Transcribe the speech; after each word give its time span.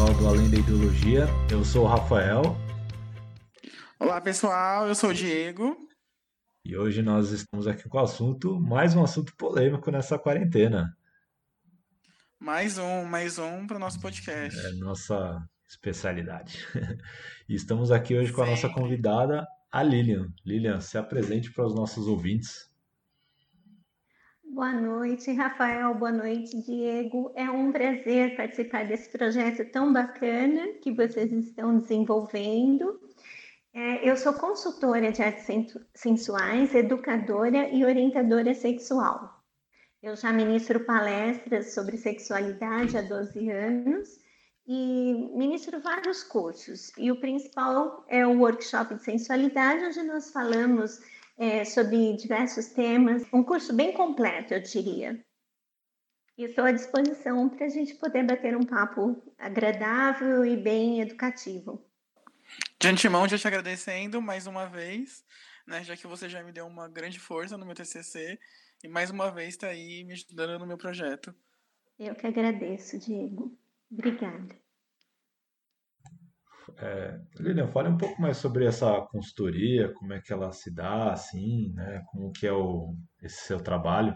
pessoal 0.00 0.14
do 0.14 0.28
Além 0.28 0.50
da 0.50 0.56
Ideologia. 0.56 1.26
Eu 1.50 1.62
sou 1.62 1.84
o 1.84 1.86
Rafael. 1.86 2.56
Olá, 3.98 4.18
pessoal. 4.18 4.88
Eu 4.88 4.94
sou 4.94 5.10
o 5.10 5.14
Diego. 5.14 5.76
E 6.64 6.74
hoje 6.74 7.02
nós 7.02 7.30
estamos 7.30 7.66
aqui 7.66 7.86
com 7.86 7.98
o 7.98 8.00
assunto, 8.00 8.58
mais 8.58 8.94
um 8.94 9.04
assunto 9.04 9.36
polêmico 9.36 9.90
nessa 9.90 10.18
quarentena. 10.18 10.96
Mais 12.38 12.78
um, 12.78 13.04
mais 13.04 13.38
um 13.38 13.66
para 13.66 13.76
o 13.76 13.78
nosso 13.78 14.00
podcast. 14.00 14.58
É 14.58 14.72
nossa 14.72 15.46
especialidade. 15.68 16.66
e 17.46 17.54
estamos 17.54 17.92
aqui 17.92 18.16
hoje 18.16 18.32
com 18.32 18.40
a 18.40 18.46
nossa 18.46 18.70
convidada, 18.70 19.46
a 19.70 19.82
Lilian. 19.82 20.32
Lilian, 20.46 20.80
se 20.80 20.96
apresente 20.96 21.52
para 21.52 21.66
os 21.66 21.74
nossos 21.74 22.06
ouvintes. 22.06 22.69
Boa 24.52 24.72
noite, 24.72 25.30
Rafael. 25.32 25.94
Boa 25.94 26.10
noite, 26.10 26.60
Diego. 26.62 27.32
É 27.36 27.48
um 27.48 27.70
prazer 27.70 28.36
participar 28.36 28.84
desse 28.84 29.08
projeto 29.08 29.64
tão 29.70 29.92
bacana 29.92 30.72
que 30.82 30.90
vocês 30.92 31.30
estão 31.30 31.78
desenvolvendo. 31.78 33.00
É, 33.72 34.10
eu 34.10 34.16
sou 34.16 34.32
consultora 34.32 35.12
de 35.12 35.22
artes 35.22 35.46
sensuais, 35.94 36.74
educadora 36.74 37.68
e 37.68 37.84
orientadora 37.84 38.52
sexual. 38.52 39.40
Eu 40.02 40.16
já 40.16 40.32
ministro 40.32 40.80
palestras 40.80 41.72
sobre 41.72 41.96
sexualidade 41.96 42.98
há 42.98 43.02
12 43.02 43.50
anos 43.50 44.18
e 44.66 45.30
ministro 45.32 45.80
vários 45.80 46.24
cursos. 46.24 46.90
E 46.98 47.12
o 47.12 47.20
principal 47.20 48.04
é 48.08 48.26
o 48.26 48.40
workshop 48.40 48.96
de 48.96 49.04
sensualidade, 49.04 49.84
onde 49.84 50.02
nós 50.02 50.32
falamos 50.32 51.00
é, 51.40 51.64
sobre 51.64 52.14
diversos 52.18 52.66
temas. 52.66 53.24
Um 53.32 53.42
curso 53.42 53.72
bem 53.72 53.94
completo, 53.94 54.52
eu 54.52 54.60
diria. 54.60 55.18
E 56.36 56.44
estou 56.44 56.64
à 56.64 56.70
disposição 56.70 57.48
para 57.48 57.64
a 57.64 57.68
gente 57.70 57.94
poder 57.94 58.24
bater 58.24 58.54
um 58.54 58.62
papo 58.62 59.34
agradável 59.38 60.44
e 60.44 60.54
bem 60.54 61.00
educativo. 61.00 61.82
De 62.78 62.88
antemão, 62.88 63.26
já 63.26 63.38
te 63.38 63.48
agradecendo 63.48 64.20
mais 64.20 64.46
uma 64.46 64.66
vez, 64.66 65.24
né, 65.66 65.82
já 65.82 65.96
que 65.96 66.06
você 66.06 66.28
já 66.28 66.42
me 66.42 66.52
deu 66.52 66.66
uma 66.66 66.88
grande 66.88 67.18
força 67.18 67.56
no 67.56 67.64
meu 67.64 67.74
TCC 67.74 68.38
e 68.84 68.88
mais 68.88 69.10
uma 69.10 69.30
vez 69.30 69.48
está 69.50 69.68
aí 69.68 70.04
me 70.04 70.12
ajudando 70.12 70.58
no 70.58 70.66
meu 70.66 70.76
projeto. 70.76 71.34
Eu 71.98 72.14
que 72.14 72.26
agradeço, 72.26 72.98
Diego. 72.98 73.56
Obrigada. 73.90 74.54
É, 76.78 77.18
Lilian, 77.38 77.68
fale 77.68 77.88
um 77.88 77.98
pouco 77.98 78.20
mais 78.20 78.36
sobre 78.36 78.64
essa 78.64 79.00
consultoria, 79.02 79.92
como 79.94 80.12
é 80.12 80.20
que 80.20 80.32
ela 80.32 80.52
se 80.52 80.70
dá, 80.70 81.12
assim, 81.12 81.72
né? 81.74 82.02
Como 82.10 82.32
que 82.32 82.46
é 82.46 82.52
o, 82.52 82.94
esse 83.22 83.42
seu 83.46 83.60
trabalho? 83.60 84.14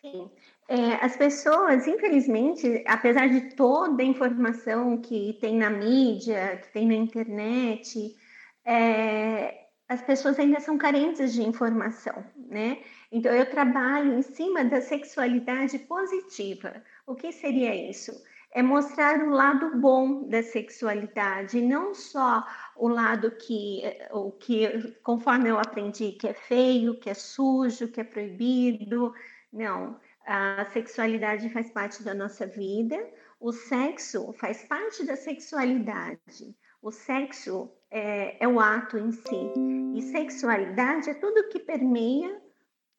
Sim. 0.00 0.30
É, 0.68 0.94
as 1.04 1.16
pessoas, 1.16 1.86
infelizmente, 1.86 2.82
apesar 2.86 3.28
de 3.28 3.54
toda 3.54 4.02
a 4.02 4.06
informação 4.06 5.00
que 5.00 5.38
tem 5.40 5.56
na 5.56 5.70
mídia, 5.70 6.56
que 6.56 6.72
tem 6.72 6.86
na 6.86 6.94
internet, 6.94 8.16
é, 8.64 9.66
as 9.88 10.02
pessoas 10.02 10.38
ainda 10.38 10.58
são 10.60 10.78
carentes 10.78 11.32
de 11.34 11.42
informação, 11.42 12.24
né? 12.36 12.82
Então, 13.12 13.32
eu 13.32 13.48
trabalho 13.50 14.14
em 14.14 14.22
cima 14.22 14.64
da 14.64 14.80
sexualidade 14.80 15.78
positiva. 15.80 16.82
O 17.06 17.14
que 17.14 17.30
seria 17.30 17.74
isso? 17.90 18.12
É 18.52 18.62
mostrar 18.62 19.22
o 19.22 19.30
lado 19.30 19.78
bom 19.78 20.28
da 20.28 20.42
sexualidade, 20.42 21.60
não 21.60 21.94
só 21.94 22.46
o 22.76 22.86
lado 22.86 23.30
que, 23.30 23.82
o 24.10 24.30
que, 24.30 24.92
conforme 25.02 25.48
eu 25.48 25.58
aprendi, 25.58 26.12
que 26.12 26.28
é 26.28 26.34
feio, 26.34 26.98
que 27.00 27.08
é 27.08 27.14
sujo, 27.14 27.88
que 27.88 28.00
é 28.00 28.04
proibido. 28.04 29.14
Não, 29.50 29.98
a 30.26 30.66
sexualidade 30.66 31.48
faz 31.48 31.70
parte 31.70 32.02
da 32.02 32.12
nossa 32.12 32.46
vida, 32.46 32.96
o 33.40 33.52
sexo 33.52 34.32
faz 34.34 34.64
parte 34.64 35.04
da 35.04 35.16
sexualidade. 35.16 36.54
O 36.82 36.90
sexo 36.90 37.70
é, 37.90 38.42
é 38.42 38.48
o 38.48 38.60
ato 38.60 38.98
em 38.98 39.12
si. 39.12 39.52
E 39.94 40.02
sexualidade 40.02 41.08
é 41.08 41.14
tudo 41.14 41.48
que 41.48 41.60
permeia 41.60 42.41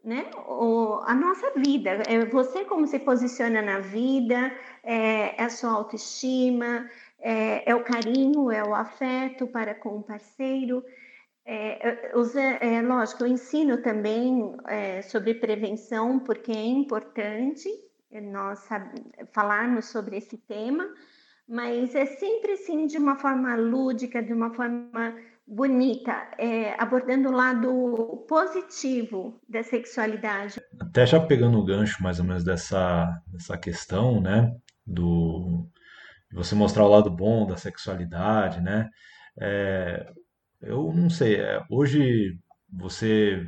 né? 0.04 0.30
O, 0.48 1.00
a 1.06 1.16
nossa 1.16 1.52
vida, 1.56 1.92
é 2.08 2.26
você 2.26 2.66
como 2.66 2.86
se 2.86 3.00
posiciona 3.00 3.62
na 3.62 3.80
vida, 3.80 4.52
é, 4.84 5.42
é 5.42 5.44
a 5.46 5.50
sua 5.50 5.72
autoestima, 5.72 6.90
é, 7.20 7.70
é, 7.72 7.74
o 7.74 7.84
carinho, 7.84 8.52
é 8.52 8.62
o 8.64 8.76
afeto 8.76 9.48
para 9.48 9.74
com 9.74 9.98
o 9.98 10.04
parceiro. 10.04 10.84
É, 11.46 11.88
é, 11.90 12.76
é 12.76 12.82
lógico, 12.82 13.24
eu 13.24 13.28
ensino 13.28 13.82
também 13.82 14.56
é, 14.68 15.02
sobre 15.02 15.36
prevenção, 15.36 16.20
porque 16.20 16.52
é 16.52 16.66
importante 16.66 17.70
nós 18.22 18.68
falarmos 19.32 19.86
sobre 19.86 20.18
esse 20.18 20.38
tema, 20.38 20.88
mas 21.48 21.96
é 21.96 22.06
sempre 22.06 22.54
assim 22.54 22.86
de 22.86 22.98
uma 22.98 23.16
forma 23.16 23.56
lúdica, 23.56 24.22
de 24.22 24.32
uma 24.32 24.54
forma 24.54 25.16
bonita, 25.46 26.32
é, 26.38 26.74
abordando 26.82 27.30
o 27.30 27.32
lado 27.32 28.26
positivo 28.28 29.40
da 29.48 29.62
sexualidade. 29.64 30.62
Até 30.80 31.06
já 31.06 31.20
pegando 31.20 31.60
o 31.60 31.66
gancho 31.66 32.02
mais 32.02 32.20
ou 32.20 32.26
menos 32.26 32.44
dessa, 32.44 33.22
dessa 33.28 33.58
questão, 33.58 34.22
né, 34.22 34.56
do 34.86 35.68
você 36.32 36.56
mostrar 36.56 36.84
o 36.84 36.90
lado 36.90 37.12
bom 37.12 37.46
da 37.46 37.56
sexualidade, 37.56 38.60
né, 38.62 38.90
é, 39.40 40.12
eu 40.62 40.92
não 40.94 41.10
sei, 41.10 41.36
é, 41.36 41.62
hoje 41.70 42.40
você 42.72 43.46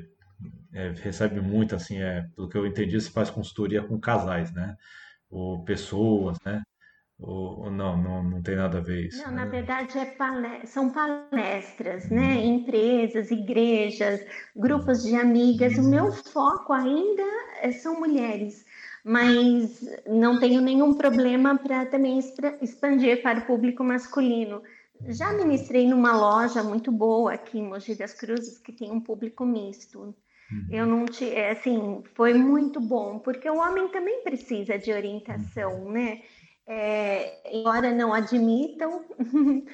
é, 0.74 0.90
recebe 1.02 1.42
muito, 1.42 1.76
assim, 1.76 1.98
é, 2.00 2.28
pelo 2.36 2.48
que 2.48 2.58
eu 2.58 2.68
entendi, 2.68 3.00
você 3.00 3.10
faz 3.10 3.30
consultoria 3.30 3.82
com 3.82 4.00
casais, 4.00 4.54
né, 4.54 4.76
ou 5.30 5.64
pessoas, 5.64 6.38
né, 6.46 6.62
ou, 7.20 7.62
ou 7.62 7.72
não, 7.72 7.96
não, 7.96 8.24
não 8.24 8.42
tem 8.42 8.56
nada 8.56 8.80
a 8.80 8.82
ver 8.82 9.08
isso? 9.08 9.24
Não, 9.24 9.32
né? 9.32 9.44
na 9.44 9.46
verdade 9.46 9.98
é 9.98 10.06
palestra, 10.06 10.68
são 10.68 10.90
palestras, 10.92 12.10
né? 12.10 12.36
Hum. 12.36 12.56
Empresas, 12.56 13.32
igrejas, 13.32 14.26
grupos 14.56 15.04
de 15.04 15.16
amigas. 15.16 15.78
O 15.78 15.90
meu 15.90 16.12
foco 16.12 16.74
ainda 16.74 17.24
é, 17.62 17.72
são 17.72 18.00
mulheres, 18.00 18.66
mas 19.04 19.82
não 20.06 20.40
tenho 20.40 20.62
nenhum 20.62 20.94
problema 20.94 21.58
para 21.58 21.86
também 21.86 22.20
expandir 22.62 23.22
para 23.22 23.40
o 23.40 23.46
público 23.46 23.84
masculino. 23.84 24.62
Já 25.08 25.32
ministrei 25.34 25.88
numa 25.88 26.16
loja 26.16 26.64
muito 26.64 26.92
boa 26.92 27.34
aqui 27.34 27.60
em 27.60 27.68
Mogi 27.68 27.96
das 27.96 28.14
Cruzes, 28.14 28.58
que 28.58 28.72
tem 28.72 28.92
um 28.92 29.00
público 29.00 29.46
misto. 29.46 30.16
Uhum. 30.52 30.68
Eu 30.70 30.86
não 30.86 31.06
te, 31.06 31.30
é, 31.30 31.52
assim, 31.52 32.04
foi 32.14 32.34
muito 32.34 32.80
bom, 32.80 33.20
porque 33.20 33.50
o 33.50 33.58
homem 33.58 33.88
também 33.90 34.22
precisa 34.24 34.78
de 34.78 34.92
orientação, 34.92 35.92
né? 35.92 36.22
É, 36.68 37.56
embora 37.58 37.92
não 37.92 38.14
admitam, 38.14 39.06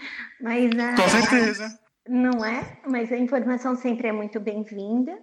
mas 0.42 0.72
a, 0.78 0.96
com 0.96 1.10
certeza 1.10 1.80
não 2.08 2.44
é, 2.44 2.80
mas 2.88 3.12
a 3.12 3.18
informação 3.18 3.76
sempre 3.76 4.08
é 4.08 4.12
muito 4.12 4.40
bem-vinda 4.40 5.18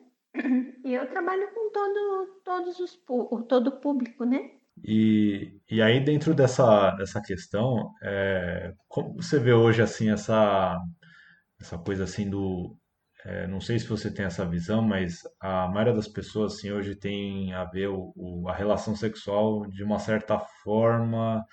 e 0.84 0.94
eu 0.94 1.08
trabalho 1.08 1.48
com 1.52 1.70
todo 1.72 2.40
todos 2.44 2.78
os 2.78 2.98
todo 3.48 3.68
o 3.68 3.80
público, 3.80 4.24
né? 4.24 4.50
E, 4.84 5.60
e 5.68 5.82
aí 5.82 5.98
dentro 6.00 6.32
dessa 6.34 6.92
dessa 6.92 7.20
questão, 7.20 7.92
é, 8.02 8.72
como 8.86 9.14
você 9.20 9.38
vê 9.38 9.52
hoje 9.52 9.82
assim 9.82 10.10
essa 10.10 10.78
essa 11.60 11.76
coisa 11.76 12.04
assim 12.04 12.30
do 12.30 12.76
é, 13.24 13.46
não 13.46 13.60
sei 13.60 13.78
se 13.78 13.86
você 13.86 14.12
tem 14.12 14.24
essa 14.24 14.46
visão, 14.46 14.80
mas 14.82 15.22
a 15.40 15.68
maioria 15.68 15.94
das 15.94 16.08
pessoas 16.08 16.54
assim, 16.54 16.70
hoje 16.70 16.94
tem 16.94 17.52
a 17.52 17.64
ver 17.64 17.88
o, 17.88 18.12
o, 18.16 18.48
a 18.48 18.54
relação 18.54 18.94
sexual 18.96 19.66
de 19.66 19.82
uma 19.82 19.98
certa 19.98 20.38
forma. 20.62 21.44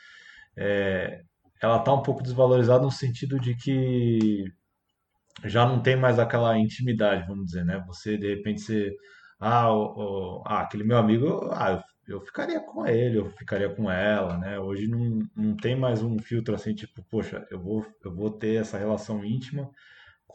É, 0.58 1.22
ela 1.62 1.78
está 1.78 1.94
um 1.94 2.04
pouco 2.04 2.24
desvalorizada 2.24 2.84
no 2.84 2.92
sentido 2.92 3.40
de 3.40 3.56
que 3.56 4.46
já 5.46 5.66
não 5.66 5.82
tem 5.82 5.96
mais 5.96 6.20
aquela 6.20 6.58
intimidade, 6.58 7.28
vamos 7.28 7.48
dizer, 7.48 7.66
né? 7.66 7.84
Você, 7.88 8.18
de 8.18 8.36
repente, 8.36 8.62
você... 8.62 8.96
Ah, 9.40 9.72
o, 9.74 10.44
ah 10.46 10.62
aquele 10.62 10.84
meu 10.84 10.98
amigo, 10.98 11.50
ah, 11.54 11.84
eu, 12.08 12.16
eu 12.16 12.22
ficaria 12.22 12.60
com 12.62 12.86
ele, 12.88 13.18
eu 13.20 13.30
ficaria 13.32 13.70
com 13.70 13.92
ela, 13.92 14.38
né? 14.38 14.60
Hoje 14.60 14.88
não, 14.88 15.20
não 15.36 15.56
tem 15.58 15.76
mais 15.76 16.02
um 16.02 16.18
filtro 16.20 16.56
assim, 16.56 16.74
tipo, 16.76 17.04
poxa, 17.10 17.46
eu 17.52 17.60
vou, 17.60 17.86
eu 18.04 18.14
vou 18.16 18.32
ter 18.32 18.56
essa 18.62 18.78
relação 18.78 19.26
íntima 19.26 19.70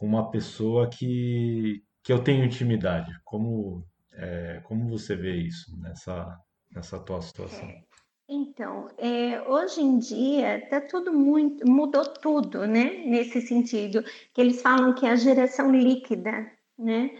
com 0.01 0.07
uma 0.07 0.31
pessoa 0.31 0.89
que, 0.89 1.83
que 2.03 2.11
eu 2.11 2.23
tenho 2.23 2.43
intimidade. 2.43 3.13
Como, 3.23 3.85
é, 4.13 4.59
como 4.63 4.89
você 4.89 5.15
vê 5.15 5.35
isso 5.35 5.79
nessa, 5.79 6.39
nessa 6.71 6.99
tua 6.99 7.21
situação? 7.21 7.69
É, 7.69 7.83
então, 8.27 8.87
é, 8.97 9.39
hoje 9.47 9.79
em 9.79 9.99
dia 9.99 10.67
tá 10.71 10.81
tudo 10.81 11.13
muito, 11.13 11.69
mudou 11.69 12.03
tudo, 12.03 12.65
né? 12.65 13.05
Nesse 13.05 13.41
sentido, 13.41 14.03
que 14.33 14.41
eles 14.41 14.59
falam 14.59 14.95
que 14.95 15.05
é 15.05 15.11
a 15.11 15.15
geração 15.15 15.71
líquida, 15.71 16.51
né? 16.75 17.11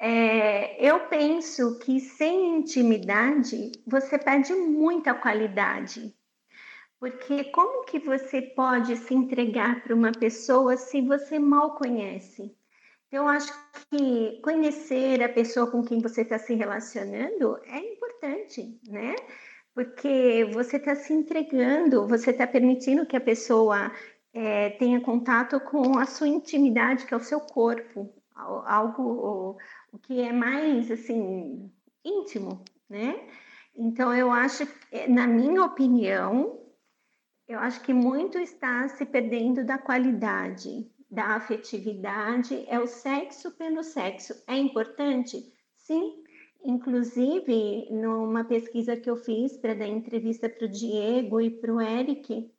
É, 0.00 0.84
eu 0.84 1.06
penso 1.06 1.78
que 1.78 2.00
sem 2.00 2.56
intimidade 2.56 3.70
você 3.86 4.18
perde 4.18 4.52
muita 4.54 5.14
qualidade, 5.14 6.12
porque 6.98 7.44
como 7.44 7.84
que 7.84 7.98
você 7.98 8.42
pode 8.42 8.96
se 8.96 9.14
entregar 9.14 9.82
para 9.82 9.94
uma 9.94 10.12
pessoa 10.12 10.76
se 10.76 11.00
você 11.00 11.38
mal 11.38 11.76
conhece? 11.76 12.54
Então, 13.06 13.24
eu 13.24 13.28
acho 13.28 13.52
que 13.90 14.40
conhecer 14.42 15.22
a 15.22 15.28
pessoa 15.28 15.70
com 15.70 15.82
quem 15.82 16.00
você 16.00 16.22
está 16.22 16.38
se 16.38 16.54
relacionando 16.54 17.58
é 17.64 17.78
importante, 17.78 18.78
né? 18.86 19.14
porque 19.78 20.44
você 20.52 20.76
está 20.76 20.96
se 20.96 21.12
entregando, 21.12 22.04
você 22.08 22.32
está 22.32 22.48
permitindo 22.48 23.06
que 23.06 23.16
a 23.16 23.20
pessoa 23.20 23.92
é, 24.34 24.70
tenha 24.70 25.00
contato 25.00 25.60
com 25.60 25.96
a 25.96 26.04
sua 26.04 26.26
intimidade, 26.26 27.06
que 27.06 27.14
é 27.14 27.16
o 27.16 27.22
seu 27.22 27.38
corpo, 27.38 28.12
algo 28.34 29.56
o, 29.92 29.98
que 30.00 30.20
é 30.20 30.32
mais 30.32 30.90
assim 30.90 31.70
íntimo, 32.04 32.64
né? 32.90 33.24
Então 33.72 34.12
eu 34.12 34.32
acho, 34.32 34.66
na 35.08 35.28
minha 35.28 35.62
opinião, 35.62 36.58
eu 37.48 37.58
acho 37.58 37.80
que 37.80 37.94
muito 37.94 38.38
está 38.38 38.86
se 38.88 39.06
perdendo 39.06 39.64
da 39.64 39.78
qualidade, 39.78 40.86
da 41.10 41.36
afetividade, 41.36 42.64
é 42.68 42.78
o 42.78 42.86
sexo 42.86 43.50
pelo 43.52 43.82
sexo. 43.82 44.34
É 44.46 44.54
importante? 44.54 45.50
Sim. 45.74 46.22
Inclusive, 46.62 47.88
numa 47.90 48.44
pesquisa 48.44 48.96
que 48.96 49.08
eu 49.08 49.16
fiz 49.16 49.56
para 49.56 49.74
dar 49.74 49.86
entrevista 49.86 50.48
para 50.48 50.66
o 50.66 50.70
Diego 50.70 51.40
e 51.40 51.50
para 51.50 51.72
o 51.72 51.80
Eric, 51.80 52.50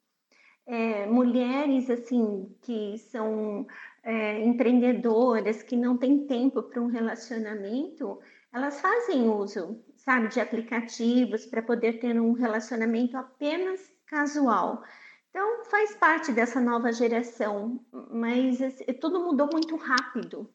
é, 0.66 1.06
mulheres 1.06 1.90
assim 1.90 2.50
que 2.62 2.98
são 2.98 3.68
é, 4.02 4.44
empreendedoras, 4.44 5.62
que 5.62 5.76
não 5.76 5.98
têm 5.98 6.26
tempo 6.26 6.64
para 6.64 6.82
um 6.82 6.88
relacionamento, 6.88 8.20
elas 8.52 8.82
fazem 8.82 9.30
uso, 9.30 9.84
sabe, 9.98 10.30
de 10.30 10.40
aplicativos 10.40 11.46
para 11.46 11.62
poder 11.62 12.00
ter 12.00 12.20
um 12.20 12.32
relacionamento 12.32 13.16
apenas 13.16 13.99
casual. 14.10 14.84
Então, 15.30 15.64
faz 15.66 15.96
parte 15.96 16.32
dessa 16.32 16.60
nova 16.60 16.92
geração, 16.92 17.80
mas 18.12 18.58
tudo 19.00 19.24
mudou 19.24 19.48
muito 19.52 19.76
rápido. 19.76 20.50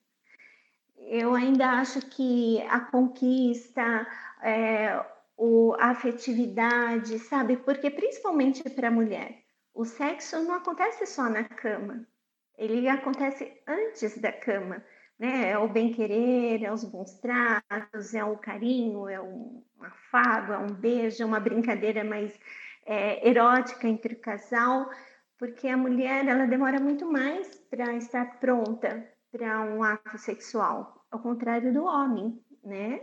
Eu 0.96 1.34
ainda 1.34 1.70
acho 1.70 2.00
que 2.00 2.60
a 2.62 2.80
conquista, 2.80 4.06
é, 4.42 5.00
o, 5.36 5.74
a 5.78 5.90
afetividade, 5.90 7.18
sabe? 7.20 7.56
Porque 7.56 7.90
principalmente 7.90 8.68
para 8.70 8.88
a 8.88 8.90
mulher, 8.90 9.44
o 9.72 9.84
sexo 9.84 10.42
não 10.42 10.54
acontece 10.54 11.06
só 11.06 11.28
na 11.28 11.44
cama, 11.44 12.06
ele 12.56 12.88
acontece 12.88 13.52
antes 13.66 14.18
da 14.18 14.32
cama, 14.32 14.84
né? 15.18 15.50
É 15.50 15.58
o 15.58 15.68
bem-querer, 15.68 16.64
é 16.64 16.72
os 16.72 16.84
bons 16.84 17.18
tratos, 17.20 18.14
é 18.14 18.24
o 18.24 18.36
carinho, 18.36 19.08
é 19.08 19.20
um 19.20 19.62
afago, 19.80 20.52
é 20.52 20.58
um 20.58 20.72
beijo, 20.72 21.22
é 21.22 21.26
uma 21.26 21.40
brincadeira 21.40 22.02
mais 22.02 22.32
é, 22.86 23.28
erótica 23.28 23.88
entre 23.88 24.14
o 24.14 24.20
casal, 24.20 24.88
porque 25.38 25.68
a 25.68 25.76
mulher 25.76 26.26
ela 26.26 26.46
demora 26.46 26.80
muito 26.80 27.10
mais 27.10 27.48
para 27.70 27.94
estar 27.94 28.38
pronta 28.38 29.08
para 29.32 29.60
um 29.62 29.82
ato 29.82 30.16
sexual, 30.18 31.04
ao 31.10 31.18
contrário 31.18 31.72
do 31.72 31.84
homem, 31.84 32.40
né? 32.62 33.00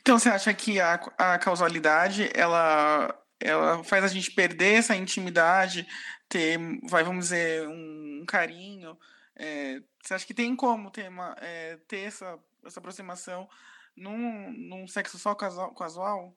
Então 0.00 0.18
você 0.18 0.28
acha 0.28 0.52
que 0.52 0.80
a, 0.80 0.94
a 1.16 1.38
causalidade 1.38 2.30
ela 2.34 3.14
ela 3.40 3.82
faz 3.82 4.04
a 4.04 4.08
gente 4.08 4.30
perder 4.32 4.74
essa 4.74 4.94
intimidade, 4.94 5.86
ter, 6.28 6.58
vai, 6.88 7.02
vamos 7.02 7.26
dizer, 7.26 7.66
um, 7.66 8.20
um 8.20 8.26
carinho. 8.26 8.98
É, 9.34 9.80
você 10.02 10.14
acha 10.14 10.26
que 10.26 10.34
tem 10.34 10.54
como 10.54 10.90
ter, 10.90 11.08
uma, 11.08 11.34
é, 11.40 11.78
ter 11.88 12.00
essa, 12.00 12.38
essa 12.64 12.78
aproximação 12.78 13.48
num, 13.96 14.52
num 14.52 14.86
sexo 14.86 15.18
só 15.18 15.34
casual? 15.34 15.74
casual? 15.74 16.36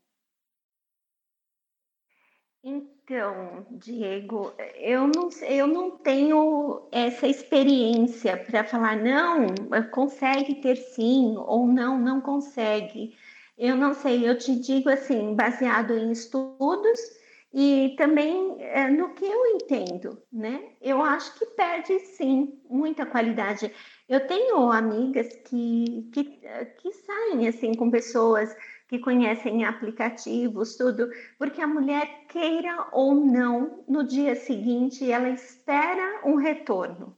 Então, 2.66 3.68
Diego, 3.72 4.54
eu 4.76 5.06
não, 5.06 5.30
eu 5.42 5.68
não 5.68 5.92
tenho 5.98 6.88
essa 6.94 7.28
experiência 7.28 8.38
para 8.38 8.64
falar, 8.64 8.96
não, 8.96 9.48
consegue 9.92 10.56
ter 10.56 10.78
sim, 10.78 11.36
ou 11.38 11.68
não, 11.68 12.00
não 12.00 12.22
consegue. 12.22 13.18
Eu 13.58 13.76
não 13.76 13.94
sei, 13.94 14.28
eu 14.28 14.38
te 14.38 14.56
digo 14.56 14.90
assim, 14.90 15.36
baseado 15.36 15.92
em 15.92 16.14
estudos 16.14 17.00
e 17.54 17.94
também 17.98 18.56
é, 18.60 18.90
no 18.90 19.14
que 19.14 19.26
eu 19.26 19.46
entendo, 19.58 20.18
né? 20.32 20.70
Eu 20.82 21.02
acho 21.02 21.38
que 21.38 21.46
perde 21.48 22.00
sim 22.00 22.62
muita 22.70 23.06
qualidade. 23.06 23.70
Eu 24.08 24.26
tenho 24.26 24.72
amigas 24.72 25.28
que, 25.50 26.10
que, 26.14 26.24
que 26.24 26.92
saem 26.94 27.46
assim 27.46 27.74
com 27.74 27.92
pessoas 27.92 28.56
que 28.88 29.00
conhecem 29.00 29.66
aplicativos, 29.66 30.76
tudo, 30.76 31.10
porque 31.38 31.62
a 31.62 31.68
mulher 31.68 32.26
queira 32.28 32.88
ou 32.92 33.16
não, 33.16 33.84
no 33.88 34.04
dia 34.04 34.36
seguinte 34.36 35.10
ela 35.10 35.30
espera 35.30 36.22
um 36.26 36.36
retorno 36.36 37.16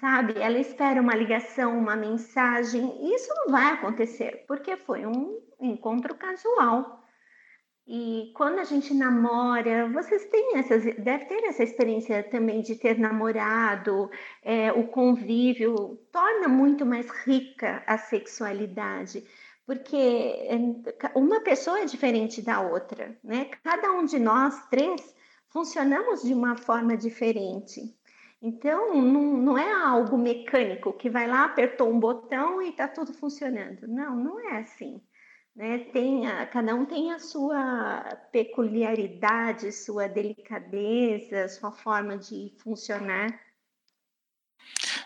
sabe? 0.00 0.38
Ela 0.38 0.58
espera 0.58 1.00
uma 1.00 1.14
ligação, 1.14 1.76
uma 1.78 1.96
mensagem. 1.96 3.14
Isso 3.14 3.28
não 3.34 3.52
vai 3.52 3.72
acontecer, 3.72 4.44
porque 4.46 4.76
foi 4.76 5.06
um 5.06 5.40
encontro 5.60 6.14
casual. 6.14 7.04
E 7.90 8.32
quando 8.36 8.58
a 8.58 8.64
gente 8.64 8.92
namora, 8.92 9.88
vocês 9.88 10.26
têm 10.26 10.58
essas, 10.58 10.84
deve 10.98 11.24
ter 11.24 11.42
essa 11.44 11.62
experiência 11.62 12.22
também 12.22 12.60
de 12.60 12.74
ter 12.74 12.98
namorado, 12.98 14.10
é, 14.42 14.70
o 14.70 14.88
convívio 14.88 15.98
torna 16.12 16.48
muito 16.48 16.84
mais 16.84 17.08
rica 17.24 17.82
a 17.86 17.96
sexualidade, 17.96 19.24
porque 19.68 19.94
é, 19.94 20.56
uma 21.14 21.42
pessoa 21.42 21.80
é 21.80 21.84
diferente 21.84 22.40
da 22.40 22.58
outra, 22.58 23.14
né? 23.22 23.50
Cada 23.62 23.92
um 23.92 24.06
de 24.06 24.18
nós 24.18 24.66
três 24.70 25.14
funcionamos 25.50 26.22
de 26.22 26.32
uma 26.32 26.56
forma 26.56 26.96
diferente. 26.96 27.94
Então, 28.40 28.94
não, 28.94 29.36
não 29.36 29.58
é 29.58 29.70
algo 29.70 30.16
mecânico 30.16 30.94
que 30.94 31.10
vai 31.10 31.28
lá, 31.28 31.44
apertou 31.44 31.90
um 31.92 32.00
botão 32.00 32.62
e 32.62 32.70
está 32.70 32.88
tudo 32.88 33.12
funcionando. 33.12 33.86
Não, 33.86 34.16
não 34.16 34.40
é 34.40 34.60
assim. 34.60 35.02
Né? 35.54 35.80
Tem 35.92 36.26
a, 36.26 36.46
cada 36.46 36.74
um 36.74 36.86
tem 36.86 37.12
a 37.12 37.18
sua 37.18 38.04
peculiaridade, 38.32 39.70
sua 39.70 40.08
delicadeza, 40.08 41.46
sua 41.46 41.72
forma 41.72 42.16
de 42.16 42.54
funcionar. 42.56 43.38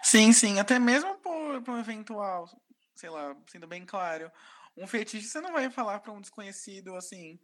Sim, 0.04 0.32
sim, 0.32 0.60
até 0.60 0.78
mesmo 0.78 1.16
por 1.16 1.68
um 1.68 1.78
eventual, 1.78 2.48
sei 3.02 3.10
lá, 3.10 3.36
sendo 3.48 3.66
bem 3.66 3.84
claro, 3.84 4.30
um 4.76 4.86
fetiche 4.86 5.26
você 5.26 5.40
não 5.40 5.52
vai 5.52 5.68
falar 5.68 5.98
para 5.98 6.12
um 6.12 6.20
desconhecido 6.20 6.94
assim 6.94 7.36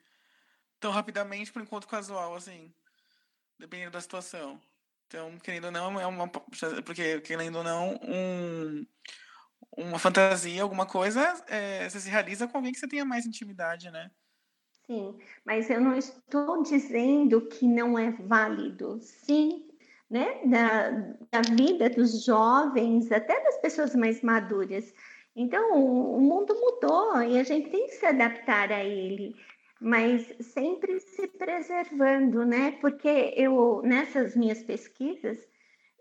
tão 0.78 0.92
rapidamente 0.92 1.52
para 1.52 1.60
um 1.60 1.64
encontro 1.64 1.88
casual 1.88 2.36
assim, 2.36 2.72
dependendo 3.58 3.90
da 3.90 4.00
situação. 4.00 4.60
Então, 5.08 5.36
querendo 5.38 5.64
ou 5.64 5.70
não, 5.72 6.00
é 6.00 6.06
uma. 6.06 6.28
Porque, 6.28 7.20
querendo 7.22 7.56
ou 7.56 7.64
não, 7.64 7.98
um, 8.02 8.86
uma 9.76 9.98
fantasia, 9.98 10.62
alguma 10.62 10.86
coisa, 10.86 11.20
é, 11.48 11.88
você 11.88 11.98
se 11.98 12.10
realiza 12.10 12.46
com 12.46 12.58
alguém 12.58 12.72
que 12.72 12.78
você 12.78 12.86
tenha 12.86 13.04
mais 13.04 13.26
intimidade, 13.26 13.90
né? 13.90 14.12
Sim, 14.86 15.18
mas 15.44 15.68
eu 15.70 15.80
não 15.80 15.96
estou 15.96 16.62
dizendo 16.62 17.48
que 17.48 17.66
não 17.66 17.98
é 17.98 18.12
válido. 18.12 19.00
Sim, 19.00 19.66
né? 20.08 20.40
Da, 20.46 20.90
da 21.32 21.40
vida 21.56 21.90
dos 21.90 22.24
jovens, 22.24 23.10
até 23.10 23.42
das 23.42 23.58
pessoas 23.58 23.94
mais 23.96 24.22
maduras. 24.22 24.92
Então, 25.36 25.74
o, 25.74 26.20
mundo 26.20 26.54
mudou 26.54 27.22
e 27.22 27.38
a 27.38 27.42
gente 27.44 27.70
tem 27.70 27.86
que 27.86 27.94
se 27.94 28.06
adaptar 28.06 28.72
a 28.72 28.84
ele 28.84 29.34
mas 29.80 30.34
sempre 30.40 30.98
se 30.98 31.28
preservando, 31.28 32.44
né? 32.44 32.72
Porque 32.80 33.32
eu 33.36 33.80
nessas 33.82 34.34
minhas 34.34 34.60
pesquisas 34.62 35.38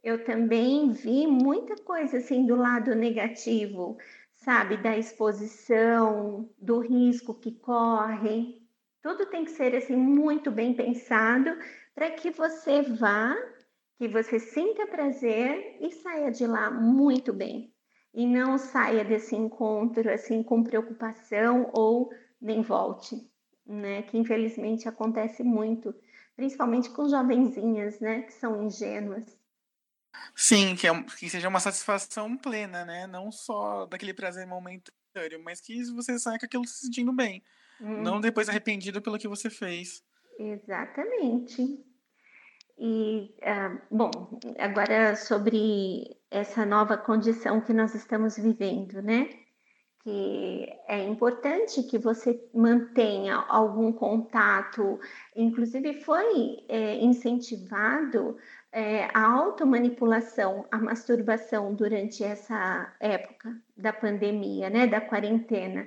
eu 0.03 0.23
também 0.23 0.91
vi 0.91 1.27
muita 1.27 1.75
coisa 1.83 2.17
assim 2.17 2.45
do 2.45 2.55
lado 2.55 2.95
negativo, 2.95 3.97
sabe, 4.35 4.77
da 4.77 4.97
exposição, 4.97 6.49
do 6.57 6.79
risco 6.79 7.33
que 7.33 7.51
corre. 7.51 8.61
Tudo 9.01 9.25
tem 9.25 9.43
que 9.43 9.51
ser 9.51 9.75
assim 9.75 9.95
muito 9.95 10.49
bem 10.49 10.73
pensado 10.73 11.57
para 11.93 12.11
que 12.11 12.31
você 12.31 12.81
vá, 12.81 13.35
que 13.97 14.07
você 14.07 14.39
sinta 14.39 14.87
prazer 14.87 15.77
e 15.81 15.91
saia 15.91 16.31
de 16.31 16.47
lá 16.47 16.71
muito 16.71 17.33
bem. 17.33 17.73
E 18.13 18.25
não 18.25 18.57
saia 18.57 19.03
desse 19.05 19.35
encontro 19.35 20.11
assim 20.11 20.41
com 20.41 20.63
preocupação 20.63 21.69
ou 21.73 22.11
nem 22.41 22.61
volte 22.61 23.27
né? 23.67 24.01
Que 24.03 24.17
infelizmente 24.17 24.87
acontece 24.87 25.43
muito, 25.43 25.93
principalmente 26.35 26.89
com 26.89 27.09
jovenzinhas, 27.09 27.99
né? 27.99 28.21
Que 28.21 28.33
são 28.33 28.63
ingênuas. 28.63 29.37
Sim, 30.35 30.75
que, 30.75 30.87
é, 30.87 31.03
que 31.03 31.29
seja 31.29 31.47
uma 31.47 31.59
satisfação 31.59 32.37
plena, 32.37 32.85
né? 32.85 33.05
Não 33.05 33.31
só 33.31 33.85
daquele 33.85 34.13
prazer 34.13 34.47
momentâneo, 34.47 35.43
mas 35.43 35.59
que 35.59 35.83
você 35.91 36.17
saia 36.17 36.39
com 36.39 36.45
aquilo 36.45 36.65
se 36.65 36.85
sentindo 36.85 37.11
bem. 37.11 37.43
Hum. 37.79 38.01
Não 38.01 38.21
depois 38.21 38.49
arrependido 38.49 39.01
pelo 39.01 39.19
que 39.19 39.27
você 39.27 39.49
fez. 39.49 40.03
Exatamente. 40.39 41.83
E, 42.79 43.35
uh, 43.41 43.81
bom, 43.91 44.11
agora 44.57 45.15
sobre 45.15 46.16
essa 46.29 46.65
nova 46.65 46.97
condição 46.97 47.61
que 47.61 47.73
nós 47.73 47.95
estamos 47.95 48.37
vivendo, 48.37 49.01
né? 49.01 49.29
que 50.07 50.69
é 50.87 51.03
importante 51.03 51.83
que 51.83 51.97
você 51.97 52.41
mantenha 52.53 53.35
algum 53.35 53.91
contato. 53.91 54.97
Inclusive, 55.35 55.95
foi 55.95 56.63
é, 56.69 56.95
incentivado 57.03 58.37
é, 58.71 59.09
a 59.13 59.29
automanipulação, 59.29 60.65
a 60.71 60.77
masturbação 60.77 61.75
durante 61.75 62.23
essa 62.23 62.95
época 63.01 63.53
da 63.75 63.91
pandemia, 63.91 64.69
né, 64.69 64.87
da 64.87 65.01
quarentena, 65.01 65.85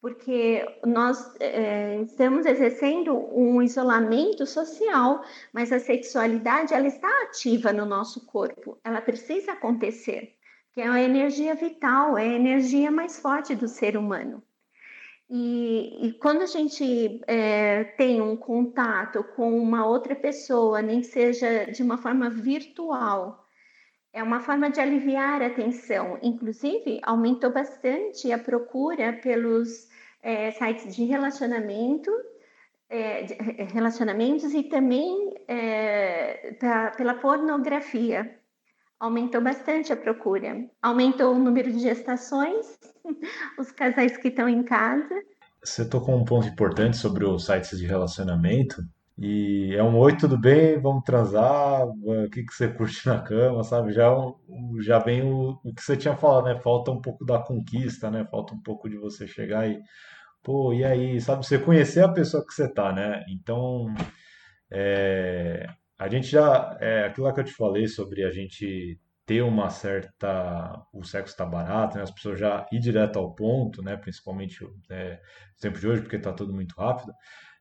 porque 0.00 0.64
nós 0.86 1.34
é, 1.40 2.00
estamos 2.02 2.46
exercendo 2.46 3.16
um 3.36 3.60
isolamento 3.60 4.46
social, 4.46 5.22
mas 5.52 5.72
a 5.72 5.80
sexualidade 5.80 6.72
ela 6.72 6.86
está 6.86 7.08
ativa 7.24 7.72
no 7.72 7.84
nosso 7.84 8.24
corpo, 8.26 8.78
ela 8.84 9.00
precisa 9.00 9.52
acontecer, 9.52 10.36
que 10.72 10.80
é 10.80 10.88
a 10.88 11.02
energia 11.02 11.54
vital, 11.54 12.16
é 12.16 12.22
a 12.22 12.36
energia 12.36 12.90
mais 12.90 13.18
forte 13.18 13.54
do 13.54 13.66
ser 13.66 13.96
humano. 13.96 14.42
E, 15.30 16.06
e 16.06 16.12
quando 16.14 16.42
a 16.42 16.46
gente 16.46 17.20
é, 17.26 17.84
tem 17.84 18.20
um 18.22 18.34
contato 18.34 19.22
com 19.36 19.60
uma 19.60 19.84
outra 19.84 20.14
pessoa, 20.14 20.80
nem 20.80 21.00
que 21.00 21.06
seja 21.08 21.66
de 21.66 21.82
uma 21.82 21.98
forma 21.98 22.30
virtual, 22.30 23.46
é 24.12 24.22
uma 24.22 24.40
forma 24.40 24.70
de 24.70 24.80
aliviar 24.80 25.42
a 25.42 25.50
tensão. 25.50 26.18
Inclusive, 26.22 27.00
aumentou 27.02 27.52
bastante 27.52 28.32
a 28.32 28.38
procura 28.38 29.12
pelos 29.12 29.87
é, 30.22 30.50
sites 30.50 30.94
de 30.94 31.04
relacionamento, 31.04 32.10
é, 32.88 33.22
de 33.22 33.34
relacionamentos 33.72 34.52
e 34.54 34.64
também 34.64 35.34
é, 35.46 36.52
pra, 36.58 36.90
pela 36.92 37.14
pornografia. 37.14 38.36
Aumentou 38.98 39.40
bastante 39.40 39.92
a 39.92 39.96
procura. 39.96 40.68
Aumentou 40.82 41.34
o 41.34 41.38
número 41.38 41.70
de 41.70 41.78
gestações, 41.78 42.78
os 43.58 43.70
casais 43.70 44.16
que 44.16 44.28
estão 44.28 44.48
em 44.48 44.62
casa. 44.64 45.22
Você 45.62 45.88
tocou 45.88 46.16
um 46.16 46.24
ponto 46.24 46.48
importante 46.48 46.96
sobre 46.96 47.24
os 47.24 47.44
sites 47.44 47.78
de 47.78 47.86
relacionamento. 47.86 48.82
E 49.20 49.74
é 49.74 49.82
um 49.82 49.96
oi, 49.98 50.16
tudo 50.16 50.38
bem? 50.38 50.78
Vamos 50.80 51.02
transar? 51.02 51.84
O 51.88 52.30
que, 52.30 52.44
que 52.44 52.52
você 52.54 52.68
curte 52.68 53.04
na 53.04 53.20
cama, 53.20 53.64
sabe? 53.64 53.92
Já, 53.92 54.06
é 54.06 54.16
já 54.80 55.00
vem 55.00 55.22
o, 55.22 55.58
o 55.64 55.74
que 55.74 55.82
você 55.82 55.96
tinha 55.96 56.16
falado, 56.16 56.44
né? 56.44 56.60
Falta 56.62 56.92
um 56.92 57.00
pouco 57.00 57.24
da 57.24 57.40
conquista, 57.40 58.10
né? 58.12 58.24
Falta 58.30 58.54
um 58.54 58.62
pouco 58.62 58.88
de 58.88 58.96
você 58.96 59.26
chegar 59.26 59.68
e, 59.68 59.80
pô, 60.42 60.72
e 60.72 60.84
aí, 60.84 61.20
sabe? 61.20 61.44
Você 61.44 61.58
conhecer 61.58 62.04
a 62.04 62.08
pessoa 62.08 62.46
que 62.46 62.54
você 62.54 62.72
tá, 62.72 62.92
né? 62.92 63.24
Então, 63.28 63.92
é, 64.70 65.66
a 65.98 66.08
gente 66.08 66.28
já, 66.28 66.76
é 66.80 67.06
aquilo 67.06 67.32
que 67.34 67.40
eu 67.40 67.44
te 67.44 67.54
falei 67.54 67.88
sobre 67.88 68.24
a 68.24 68.30
gente 68.30 69.00
ter 69.26 69.42
uma 69.42 69.68
certa. 69.70 70.80
O 70.92 71.02
sexo 71.04 71.36
tá 71.36 71.44
barato, 71.44 71.96
né? 71.96 72.04
As 72.04 72.10
pessoas 72.12 72.38
já 72.38 72.66
ir 72.72 72.78
direto 72.80 73.18
ao 73.18 73.34
ponto, 73.34 73.82
né? 73.82 73.96
Principalmente 73.96 74.64
é, 74.90 75.14
no 75.14 75.60
tempo 75.60 75.78
de 75.80 75.88
hoje, 75.88 76.02
porque 76.02 76.18
tá 76.20 76.32
tudo 76.32 76.54
muito 76.54 76.76
rápido. 76.76 77.12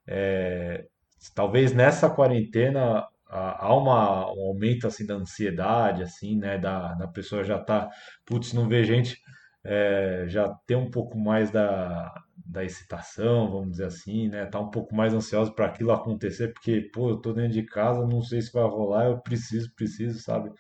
É, 0.08 0.86
talvez 1.34 1.74
nessa 1.74 2.10
quarentena 2.10 3.08
há 3.30 3.76
uma, 3.76 4.32
um 4.34 4.48
aumento 4.48 4.88
assim 4.88 5.06
da 5.06 5.16
ansiedade, 5.16 6.04
assim, 6.04 6.38
né? 6.38 6.58
Da, 6.58 6.94
da 6.94 7.08
pessoa 7.08 7.44
já 7.44 7.60
tá, 7.60 7.90
putz, 8.26 8.54
não 8.54 8.68
vê 8.68 8.84
gente, 8.84 9.20
é, 9.64 10.26
já 10.28 10.50
ter 10.66 10.76
um 10.76 10.90
pouco 10.90 11.18
mais 11.18 11.52
da, 11.52 12.14
da 12.46 12.64
excitação, 12.64 13.52
vamos 13.52 13.72
dizer 13.72 13.86
assim, 13.86 14.30
né? 14.30 14.46
Tá 14.46 14.60
um 14.60 14.70
pouco 14.70 14.96
mais 14.96 15.14
ansioso 15.14 15.54
para 15.54 15.66
aquilo 15.68 15.92
acontecer, 15.92 16.54
porque, 16.54 16.90
pô, 16.94 17.10
eu 17.10 17.18
tô 17.18 17.34
dentro 17.34 17.54
de 17.54 17.64
casa, 17.64 18.08
não 18.08 18.22
sei 18.22 18.42
se 18.42 18.52
vai 18.54 18.64
rolar, 18.64 19.06
eu 19.08 19.20
preciso, 19.20 19.74
preciso, 19.76 20.20
sabe? 20.20 20.52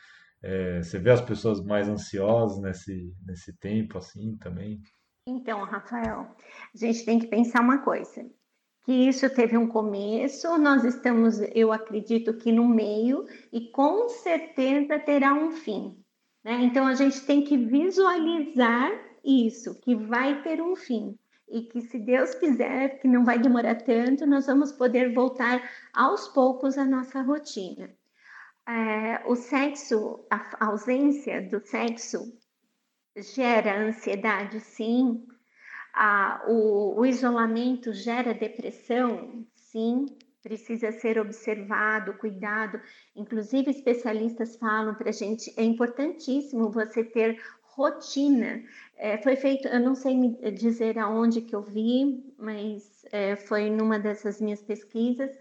É, 0.43 0.81
você 0.83 0.99
vê 0.99 1.11
as 1.11 1.21
pessoas 1.21 1.63
mais 1.63 1.87
ansiosas 1.87 2.61
nesse, 2.61 3.13
nesse 3.25 3.57
tempo, 3.57 3.97
assim, 3.97 4.37
também? 4.37 4.81
Então, 5.27 5.63
Rafael, 5.63 6.35
a 6.73 6.77
gente 6.77 7.03
tem 7.03 7.19
que 7.19 7.27
pensar 7.27 7.61
uma 7.61 7.83
coisa 7.83 8.25
que 8.87 8.93
isso 8.93 9.29
teve 9.29 9.57
um 9.57 9.67
começo, 9.67 10.57
nós 10.57 10.85
estamos, 10.85 11.41
eu 11.53 11.73
acredito 11.73 12.33
que 12.35 12.53
no 12.53 12.65
meio, 12.65 13.25
e 13.51 13.69
com 13.69 14.07
certeza 14.07 14.97
terá 14.97 15.33
um 15.33 15.51
fim. 15.51 16.01
Né? 16.41 16.61
Então 16.63 16.87
a 16.87 16.93
gente 16.93 17.19
tem 17.25 17.43
que 17.43 17.57
visualizar 17.57 18.89
isso, 19.25 19.77
que 19.81 19.93
vai 19.93 20.41
ter 20.41 20.61
um 20.61 20.73
fim. 20.73 21.19
E 21.49 21.63
que 21.63 21.81
se 21.81 21.99
Deus 21.99 22.33
quiser, 22.35 23.01
que 23.01 23.09
não 23.09 23.25
vai 23.25 23.37
demorar 23.37 23.75
tanto, 23.75 24.25
nós 24.25 24.47
vamos 24.47 24.71
poder 24.71 25.13
voltar 25.13 25.69
aos 25.93 26.29
poucos 26.29 26.77
à 26.77 26.85
nossa 26.85 27.21
rotina. 27.21 27.89
É, 28.65 29.21
o 29.25 29.35
sexo, 29.35 30.25
a 30.31 30.65
ausência 30.65 31.41
do 31.41 31.59
sexo 31.59 32.19
gera 33.17 33.85
ansiedade, 33.85 34.61
sim, 34.61 35.27
a, 35.97 36.43
o, 36.47 36.99
o 36.99 37.05
isolamento 37.07 37.91
gera 37.91 38.31
depressão? 38.31 39.43
Sim, 39.55 40.05
precisa 40.43 40.91
ser 40.91 41.19
observado, 41.19 42.13
cuidado. 42.13 42.79
Inclusive, 43.15 43.71
especialistas 43.71 44.55
falam 44.57 44.93
para 44.93 45.09
a 45.09 45.11
gente: 45.11 45.51
é 45.57 45.63
importantíssimo 45.63 46.69
você 46.69 47.03
ter 47.03 47.41
rotina. 47.63 48.63
É, 48.95 49.17
foi 49.17 49.35
feito, 49.35 49.67
eu 49.67 49.79
não 49.79 49.95
sei 49.95 50.15
me 50.15 50.35
dizer 50.51 50.99
aonde 50.99 51.41
que 51.41 51.55
eu 51.55 51.63
vi, 51.63 52.23
mas 52.37 53.03
é, 53.11 53.35
foi 53.35 53.71
numa 53.71 53.97
dessas 53.97 54.39
minhas 54.39 54.61
pesquisas. 54.61 55.31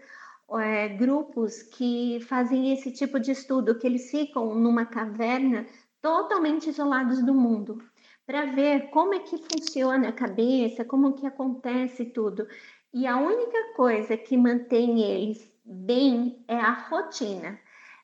É, 0.59 0.87
grupos 0.87 1.61
que 1.61 2.19
fazem 2.21 2.73
esse 2.73 2.91
tipo 2.91 3.19
de 3.19 3.31
estudo, 3.31 3.77
que 3.77 3.85
eles 3.85 4.09
ficam 4.09 4.55
numa 4.55 4.85
caverna 4.85 5.67
totalmente 6.01 6.69
isolados 6.69 7.23
do 7.23 7.33
mundo 7.33 7.83
para 8.27 8.45
ver 8.45 8.89
como 8.89 9.13
é 9.13 9.19
que 9.19 9.37
funciona 9.37 10.09
a 10.09 10.13
cabeça, 10.13 10.83
como 10.83 11.13
que 11.13 11.25
acontece 11.25 12.03
tudo. 12.03 12.45
E 12.93 13.07
a 13.07 13.15
única 13.15 13.73
coisa 13.73 14.17
que 14.17 14.35
mantém 14.35 15.01
eles 15.01 15.49
bem 15.63 16.43
é 16.45 16.57
a 16.57 16.73
rotina. 16.73 17.57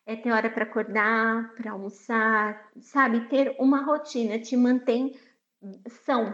É 0.05 0.15
ter 0.15 0.31
hora 0.31 0.49
para 0.49 0.63
acordar, 0.63 1.53
para 1.55 1.71
almoçar, 1.71 2.71
sabe? 2.79 3.27
Ter 3.27 3.55
uma 3.59 3.83
rotina 3.83 4.39
te 4.39 4.55
mantém 4.55 5.13
são. 6.05 6.33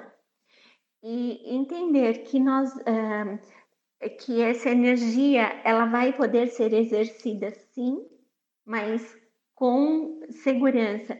E 1.01 1.55
entender 1.55 2.25
que 2.25 2.39
nós 2.39 2.71
é, 2.85 4.09
que 4.09 4.41
essa 4.41 4.69
energia 4.69 5.61
ela 5.63 5.85
vai 5.85 6.13
poder 6.13 6.47
ser 6.47 6.73
exercida 6.73 7.51
sim, 7.51 8.05
mas 8.65 9.17
com 9.55 10.21
segurança 10.29 11.19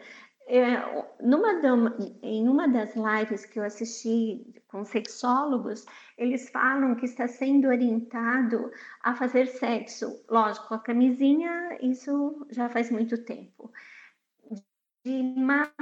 é, 0.50 0.77
numa, 1.22 1.96
em 2.24 2.50
uma 2.50 2.68
das 2.68 2.96
lives 2.96 3.46
que 3.46 3.60
eu 3.60 3.63
assisti 3.63 4.44
com 4.68 4.84
sexólogos, 4.84 5.86
eles 6.18 6.50
falam 6.50 6.96
que 6.96 7.06
está 7.06 7.27
sendo 7.27 7.68
orientado 7.68 8.72
a 9.03 9.13
fazer 9.13 9.46
sexo, 9.46 10.25
lógico, 10.27 10.74
a 10.74 10.79
camisinha, 10.79 11.77
isso 11.82 12.48
já 12.50 12.68
faz 12.68 12.89
muito 12.89 13.24
tempo, 13.24 13.72
de 15.06 15.22
máscara. 15.38 15.77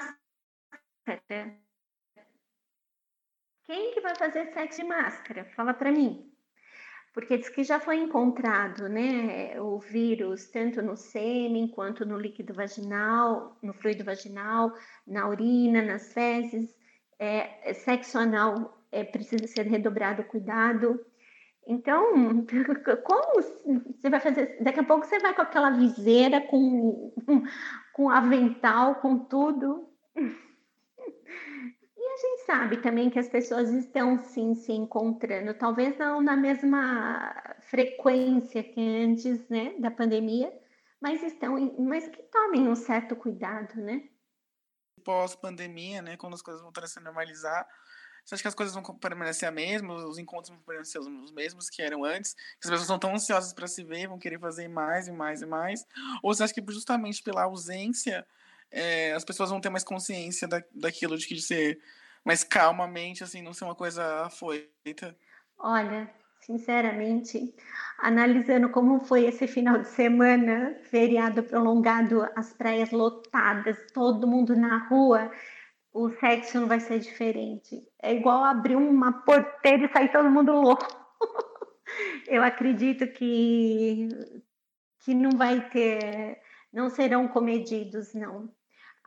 Quem 3.64 3.94
que 3.94 4.02
vai 4.02 4.16
fazer 4.16 4.52
sexo 4.52 4.82
de 4.82 4.88
máscara? 4.88 5.46
Fala 5.56 5.74
para 5.74 5.94
mim 5.94 6.37
porque 7.18 7.36
diz 7.36 7.50
que 7.50 7.64
já 7.64 7.80
foi 7.80 7.98
encontrado 7.98 8.88
né, 8.88 9.60
o 9.60 9.80
vírus 9.80 10.52
tanto 10.52 10.84
no 10.84 10.96
sêmen 10.96 11.68
quanto 11.68 12.06
no 12.06 12.16
líquido 12.16 12.54
vaginal, 12.54 13.58
no 13.64 13.74
fluido 13.74 14.04
vaginal, 14.04 14.72
na 15.08 15.28
urina, 15.28 15.82
nas 15.82 16.14
fezes. 16.14 16.78
É, 17.18 17.72
é 17.72 17.74
sexo 17.74 18.20
anal 18.20 18.80
é, 18.92 19.04
precisa 19.04 19.48
ser 19.48 19.66
redobrado 19.66 20.24
cuidado. 20.26 21.04
Então, 21.66 22.06
como 23.04 23.42
você 23.96 24.12
vai 24.12 24.20
fazer? 24.20 24.56
Daqui 24.62 24.82
a 24.82 24.84
pouco 24.84 25.04
você 25.04 25.18
vai 25.18 25.34
com 25.34 25.42
aquela 25.42 25.72
viseira, 25.72 26.40
com, 26.42 27.12
com 27.94 28.12
avental, 28.12 28.94
com 28.94 29.18
tudo 29.18 29.90
a 32.18 32.20
gente 32.20 32.46
sabe 32.46 32.78
também 32.78 33.10
que 33.10 33.20
as 33.20 33.30
pessoas 33.30 33.70
estão 33.70 34.18
sim 34.18 34.56
se 34.56 34.72
encontrando, 34.72 35.54
talvez 35.54 35.98
não 35.98 36.22
na 36.22 36.36
mesma 36.36 37.34
frequência 37.70 38.64
que 38.64 38.82
antes, 38.82 39.48
né, 39.50 39.76
da 39.80 39.92
pandemia, 39.92 40.52
mas 41.00 41.22
estão, 41.22 41.76
mas 41.80 42.08
que 42.08 42.24
tomem 42.24 42.68
um 42.68 42.76
certo 42.76 43.16
cuidado, 43.16 43.76
né? 43.76 44.10
Pós-pandemia, 45.04 46.02
né, 46.02 46.18
quando 46.18 46.34
as 46.34 46.42
coisas 46.42 46.62
voltarem 46.62 46.86
a 46.86 46.90
se 46.90 47.00
normalizar, 47.00 47.68
você 48.26 48.36
acha 48.36 48.42
que 48.42 48.48
as 48.48 48.56
coisas 48.56 48.76
vão 48.76 48.84
permanecer 48.84 49.48
a 49.48 49.52
mesma, 49.52 49.94
os 49.94 50.18
encontros 50.18 50.50
vão 50.50 50.60
permanecer 50.60 51.00
os 51.00 51.32
mesmos 51.32 51.70
que 51.70 51.82
eram 51.82 52.04
antes? 52.04 52.34
Que 52.34 52.42
as 52.64 52.70
pessoas 52.72 52.82
estão 52.82 53.00
tão 53.00 53.16
ansiosas 53.16 53.54
para 53.54 53.68
se 53.68 53.84
ver, 53.86 54.08
vão 54.08 54.20
querer 54.20 54.38
fazer 54.38 54.68
mais 54.68 55.08
e 55.08 55.12
mais 55.14 55.42
e 55.42 55.46
mais? 55.46 55.86
Ou 56.22 56.34
você 56.34 56.44
acha 56.44 56.54
que 56.54 56.62
justamente 56.68 57.24
pela 57.24 57.44
ausência, 57.44 58.28
é, 58.70 59.14
as 59.14 59.24
pessoas 59.24 59.50
vão 59.50 59.62
ter 59.62 59.70
mais 59.70 59.86
consciência 59.86 60.46
da, 60.46 60.62
daquilo 60.74 61.18
de 61.18 61.26
que 61.26 61.40
ser 61.40 61.80
mas 62.28 62.44
calmamente, 62.44 63.24
assim, 63.24 63.42
não 63.42 63.54
ser 63.54 63.64
uma 63.64 63.74
coisa 63.74 64.26
afoita. 64.26 65.16
Olha, 65.58 66.14
sinceramente, 66.42 67.56
analisando 68.00 68.68
como 68.68 69.00
foi 69.00 69.24
esse 69.24 69.48
final 69.48 69.78
de 69.78 69.88
semana, 69.88 70.78
feriado 70.92 71.42
prolongado, 71.42 72.28
as 72.36 72.52
praias 72.52 72.92
lotadas, 72.92 73.78
todo 73.94 74.28
mundo 74.28 74.58
na 74.58 74.90
rua, 74.90 75.32
o 75.94 76.10
sexo 76.10 76.60
não 76.60 76.68
vai 76.68 76.82
ser 76.82 77.00
diferente. 77.00 77.82
É 78.04 78.14
igual 78.14 78.44
abrir 78.44 78.76
uma 78.76 79.24
porteira 79.24 79.86
e 79.86 79.94
sair 79.94 80.12
todo 80.12 80.30
mundo 80.30 80.52
louco. 80.52 80.86
Eu 82.28 82.44
acredito 82.44 83.08
que 83.08 84.10
que 85.06 85.14
não 85.14 85.38
vai 85.38 85.70
ter, 85.70 86.42
não 86.74 86.90
serão 86.90 87.30
comedidos, 87.30 88.14
não. 88.14 88.54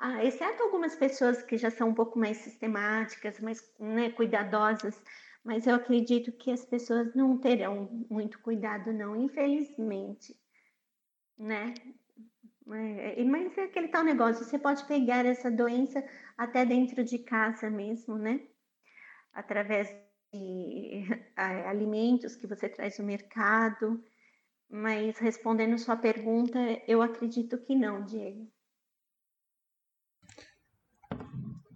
Ah, 0.03 0.25
exceto 0.25 0.63
algumas 0.63 0.97
pessoas 0.97 1.43
que 1.43 1.59
já 1.59 1.71
são 1.71 1.91
um 1.91 1.95
pouco 1.95 2.19
mais 2.19 2.39
sistemáticas, 2.39 3.39
mais 3.39 3.61
né, 3.79 4.11
cuidadosas, 4.11 4.99
mas 5.45 5.67
eu 5.67 5.75
acredito 5.75 6.33
que 6.33 6.51
as 6.51 6.65
pessoas 6.65 7.15
não 7.15 7.37
terão 7.39 8.07
muito 8.11 8.41
cuidado, 8.41 8.95
não, 8.95 9.15
infelizmente, 9.15 10.35
né? 11.37 11.75
É, 12.73 13.23
mas 13.25 13.59
é 13.59 13.65
aquele 13.65 13.89
tal 13.89 14.03
negócio, 14.05 14.45
você 14.45 14.59
pode 14.59 14.87
pegar 14.87 15.27
essa 15.27 15.51
doença 15.51 16.03
até 16.39 16.65
dentro 16.65 17.05
de 17.05 17.19
casa 17.19 17.69
mesmo, 17.69 18.17
né? 18.17 18.41
Através 19.35 19.89
de 20.33 21.05
alimentos 21.67 22.37
que 22.37 22.47
você 22.47 22.69
traz 22.71 22.99
no 22.99 23.05
mercado. 23.05 24.03
Mas 24.71 25.19
respondendo 25.19 25.79
sua 25.79 25.97
pergunta, 25.97 26.59
eu 26.89 27.03
acredito 27.03 27.59
que 27.59 27.75
não, 27.75 28.05
Diego. 28.05 28.51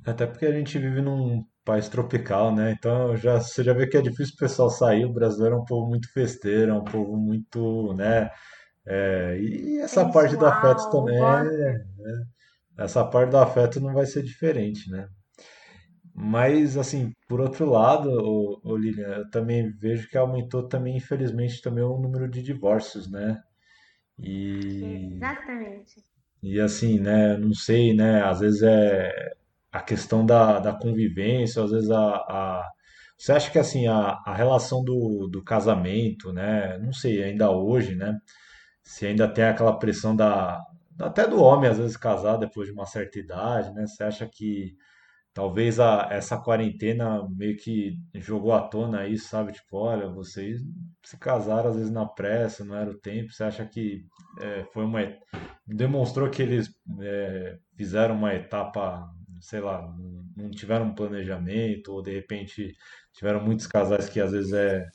Até 0.04 0.26
porque 0.26 0.46
a 0.46 0.52
gente 0.52 0.78
vive 0.78 1.00
num 1.00 1.44
país 1.64 1.88
tropical, 1.88 2.54
né? 2.54 2.74
Então 2.78 3.16
já, 3.16 3.40
você 3.40 3.64
já 3.64 3.72
vê 3.72 3.86
que 3.86 3.96
é 3.96 4.02
difícil 4.02 4.34
o 4.34 4.38
pessoal 4.38 4.70
sair. 4.70 5.04
O 5.04 5.12
brasileiro 5.12 5.56
é 5.56 5.58
um 5.58 5.64
povo 5.64 5.88
muito 5.88 6.12
festeiro, 6.12 6.72
é 6.72 6.74
um 6.74 6.84
povo 6.84 7.16
muito, 7.16 7.94
né? 7.94 8.30
É, 8.86 9.38
e 9.40 9.78
essa 9.78 10.06
parte 10.10 10.36
do 10.36 10.44
afeto 10.44 10.90
também, 10.90 11.22
é, 11.22 11.72
né? 11.96 12.24
essa 12.76 13.02
parte 13.04 13.30
do 13.30 13.38
afeto 13.38 13.80
não 13.80 13.94
vai 13.94 14.04
ser 14.04 14.22
diferente, 14.22 14.90
né? 14.90 15.08
Mas, 16.14 16.76
assim, 16.76 17.12
por 17.26 17.40
outro 17.40 17.64
lado, 17.68 18.08
ô, 18.10 18.60
ô 18.62 18.76
Lilian, 18.76 19.08
eu 19.08 19.30
também 19.30 19.72
vejo 19.72 20.08
que 20.08 20.16
aumentou 20.16 20.68
também, 20.68 20.96
infelizmente, 20.96 21.60
também 21.60 21.82
o 21.82 21.98
número 21.98 22.28
de 22.28 22.40
divórcios, 22.42 23.10
né? 23.10 23.42
E, 24.18 25.14
Exatamente. 25.16 26.04
e 26.40 26.60
assim, 26.60 27.00
né, 27.00 27.36
não 27.36 27.52
sei, 27.52 27.92
né, 27.92 28.22
às 28.22 28.38
vezes 28.38 28.62
é 28.62 29.34
a 29.74 29.82
questão 29.82 30.24
da, 30.26 30.60
da 30.60 30.72
convivência, 30.74 31.62
às 31.64 31.70
vezes 31.72 31.90
a, 31.90 31.98
a- 32.16 32.70
você 33.18 33.32
acha 33.32 33.50
que 33.50 33.58
assim, 33.58 33.86
a, 33.86 34.20
a 34.26 34.34
relação 34.34 34.84
do, 34.84 35.28
do 35.30 35.42
casamento, 35.44 36.32
né, 36.32 36.78
não 36.78 36.92
sei, 36.92 37.22
ainda 37.24 37.50
hoje, 37.50 37.94
né, 37.94 38.18
se 38.82 39.06
ainda 39.06 39.28
tem 39.28 39.44
aquela 39.44 39.78
pressão 39.78 40.14
da, 40.16 40.60
até 41.00 41.26
do 41.26 41.40
homem, 41.42 41.70
às 41.70 41.78
vezes, 41.78 41.96
casar 41.96 42.36
depois 42.36 42.68
de 42.68 42.74
uma 42.74 42.86
certa 42.86 43.18
idade, 43.18 43.72
né, 43.74 43.86
você 43.86 44.04
acha 44.04 44.28
que 44.32 44.74
Talvez 45.32 45.80
a, 45.80 46.08
essa 46.12 46.38
quarentena 46.38 47.28
meio 47.30 47.56
que 47.56 47.94
jogou 48.14 48.52
à 48.52 48.62
tona 48.68 49.06
isso, 49.08 49.28
sabe? 49.28 49.52
Tipo, 49.52 49.78
olha, 49.78 50.08
vocês 50.08 50.60
se 51.04 51.18
casaram 51.18 51.70
às 51.70 51.76
vezes 51.76 51.90
na 51.90 52.06
pressa, 52.06 52.64
não 52.64 52.76
era 52.76 52.90
o 52.90 52.98
tempo. 52.98 53.32
Você 53.32 53.42
acha 53.42 53.66
que 53.66 54.04
é, 54.40 54.64
foi 54.72 54.84
uma. 54.84 55.00
Demonstrou 55.66 56.30
que 56.30 56.40
eles 56.42 56.70
é, 57.00 57.58
fizeram 57.76 58.14
uma 58.16 58.32
etapa, 58.34 59.08
sei 59.44 59.60
lá, 59.60 59.94
não 60.34 60.50
tiveram 60.50 60.86
um 60.86 60.94
planejamento, 60.94 61.92
ou 61.92 62.02
de 62.02 62.12
repente 62.12 62.74
tiveram 63.12 63.44
muitos 63.44 63.66
casais 63.66 64.08
que 64.08 64.18
às 64.18 64.32
vezes 64.32 64.52
é. 64.52 64.88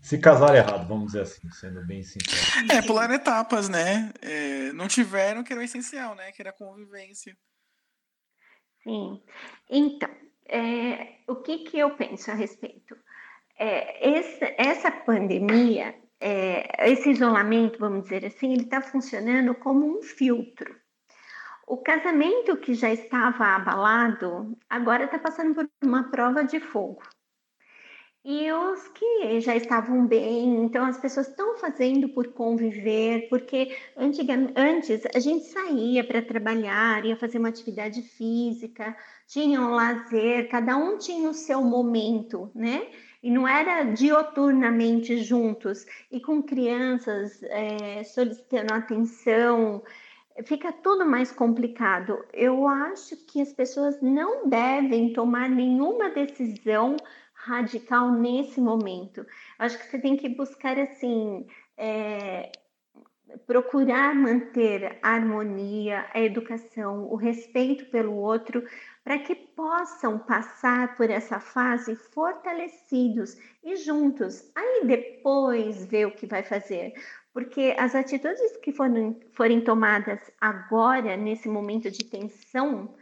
Se 0.00 0.16
casaram 0.16 0.54
errado, 0.54 0.86
vamos 0.86 1.06
dizer 1.06 1.22
assim, 1.22 1.50
sendo 1.50 1.84
bem 1.84 2.04
sincero. 2.04 2.72
É, 2.72 2.80
pular 2.80 3.10
etapas, 3.10 3.68
né? 3.68 4.12
É, 4.22 4.72
não 4.72 4.86
tiveram 4.86 5.42
que 5.42 5.52
era 5.52 5.60
o 5.60 5.64
essencial, 5.64 6.14
né? 6.14 6.30
Que 6.30 6.40
era 6.40 6.50
a 6.50 6.52
convivência. 6.52 7.36
Sim. 8.84 9.20
Então, 9.68 10.08
é, 10.48 11.16
o 11.26 11.34
que, 11.34 11.58
que 11.64 11.76
eu 11.80 11.96
penso 11.96 12.30
a 12.30 12.34
respeito? 12.34 12.96
É, 13.58 14.08
esse, 14.08 14.54
essa 14.56 14.92
pandemia, 14.92 15.96
é, 16.20 16.88
esse 16.92 17.10
isolamento, 17.10 17.80
vamos 17.80 18.04
dizer 18.04 18.24
assim, 18.24 18.52
ele 18.52 18.62
está 18.62 18.80
funcionando 18.80 19.52
como 19.56 19.98
um 19.98 20.00
filtro. 20.00 20.76
O 21.68 21.76
casamento 21.76 22.56
que 22.56 22.72
já 22.72 22.90
estava 22.90 23.44
abalado, 23.44 24.56
agora 24.70 25.04
está 25.04 25.18
passando 25.18 25.54
por 25.54 25.68
uma 25.82 26.10
prova 26.10 26.42
de 26.42 26.58
fogo 26.58 27.02
e 28.24 28.50
os 28.52 28.88
que 28.88 29.40
já 29.40 29.56
estavam 29.56 30.06
bem. 30.06 30.64
Então, 30.64 30.84
as 30.84 30.98
pessoas 30.98 31.28
estão 31.28 31.56
fazendo 31.56 32.08
por 32.08 32.28
conviver, 32.28 33.28
porque 33.28 33.76
antes 33.96 35.06
a 35.14 35.18
gente 35.18 35.44
saía 35.44 36.04
para 36.04 36.20
trabalhar, 36.20 37.04
ia 37.04 37.16
fazer 37.16 37.38
uma 37.38 37.48
atividade 37.48 38.02
física, 38.02 38.96
tinha 39.26 39.60
um 39.60 39.70
lazer, 39.70 40.48
cada 40.50 40.76
um 40.76 40.98
tinha 40.98 41.28
o 41.30 41.34
seu 41.34 41.62
momento, 41.62 42.50
né? 42.54 42.88
E 43.22 43.30
não 43.30 43.48
era 43.48 43.82
dioturnamente 43.84 45.22
juntos, 45.22 45.84
e 46.10 46.20
com 46.20 46.42
crianças 46.42 47.42
é, 47.44 48.04
solicitando 48.04 48.74
atenção, 48.74 49.82
fica 50.44 50.72
tudo 50.72 51.04
mais 51.04 51.32
complicado. 51.32 52.24
Eu 52.32 52.66
acho 52.66 53.16
que 53.26 53.40
as 53.40 53.52
pessoas 53.52 54.00
não 54.00 54.48
devem 54.48 55.12
tomar 55.12 55.48
nenhuma 55.48 56.10
decisão 56.10 56.96
radical 57.34 58.10
nesse 58.12 58.60
momento. 58.60 59.24
Acho 59.58 59.78
que 59.78 59.86
você 59.86 59.98
tem 59.98 60.16
que 60.16 60.28
buscar 60.28 60.78
assim. 60.78 61.46
É, 61.76 62.50
procurar 63.46 64.14
manter 64.14 64.98
a 65.02 65.10
harmonia, 65.10 66.06
a 66.14 66.20
educação, 66.20 67.04
o 67.10 67.16
respeito 67.16 67.86
pelo 67.86 68.14
outro, 68.14 68.64
para 69.04 69.18
que 69.18 69.34
possam 69.34 70.18
passar 70.18 70.96
por 70.96 71.10
essa 71.10 71.40
fase 71.40 71.96
fortalecidos 71.96 73.36
e 73.62 73.76
juntos. 73.76 74.50
Aí 74.54 74.86
depois 74.86 75.84
ver 75.86 76.06
o 76.06 76.14
que 76.14 76.26
vai 76.26 76.42
fazer. 76.42 76.92
Porque 77.32 77.74
as 77.78 77.94
atitudes 77.94 78.56
que 78.58 78.72
forem, 78.72 79.20
forem 79.32 79.60
tomadas 79.60 80.20
agora, 80.40 81.16
nesse 81.16 81.48
momento 81.48 81.90
de 81.90 82.04
tensão, 82.04 82.94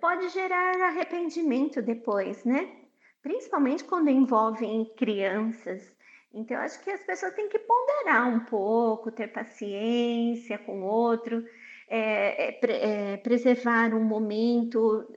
pode 0.00 0.28
gerar 0.30 0.80
arrependimento 0.82 1.80
depois, 1.80 2.44
né? 2.44 2.86
principalmente 3.26 3.82
quando 3.82 4.08
envolvem 4.08 4.84
crianças. 4.96 5.92
Então, 6.32 6.56
acho 6.58 6.80
que 6.84 6.90
as 6.90 7.02
pessoas 7.02 7.34
têm 7.34 7.48
que 7.48 7.58
ponderar 7.58 8.28
um 8.28 8.38
pouco, 8.44 9.10
ter 9.10 9.26
paciência 9.32 10.56
com 10.58 10.82
o 10.82 10.84
outro, 10.84 11.44
é, 11.88 12.50
é, 12.50 12.58
é, 12.62 13.16
preservar 13.16 13.92
um 13.92 14.04
momento 14.04 15.12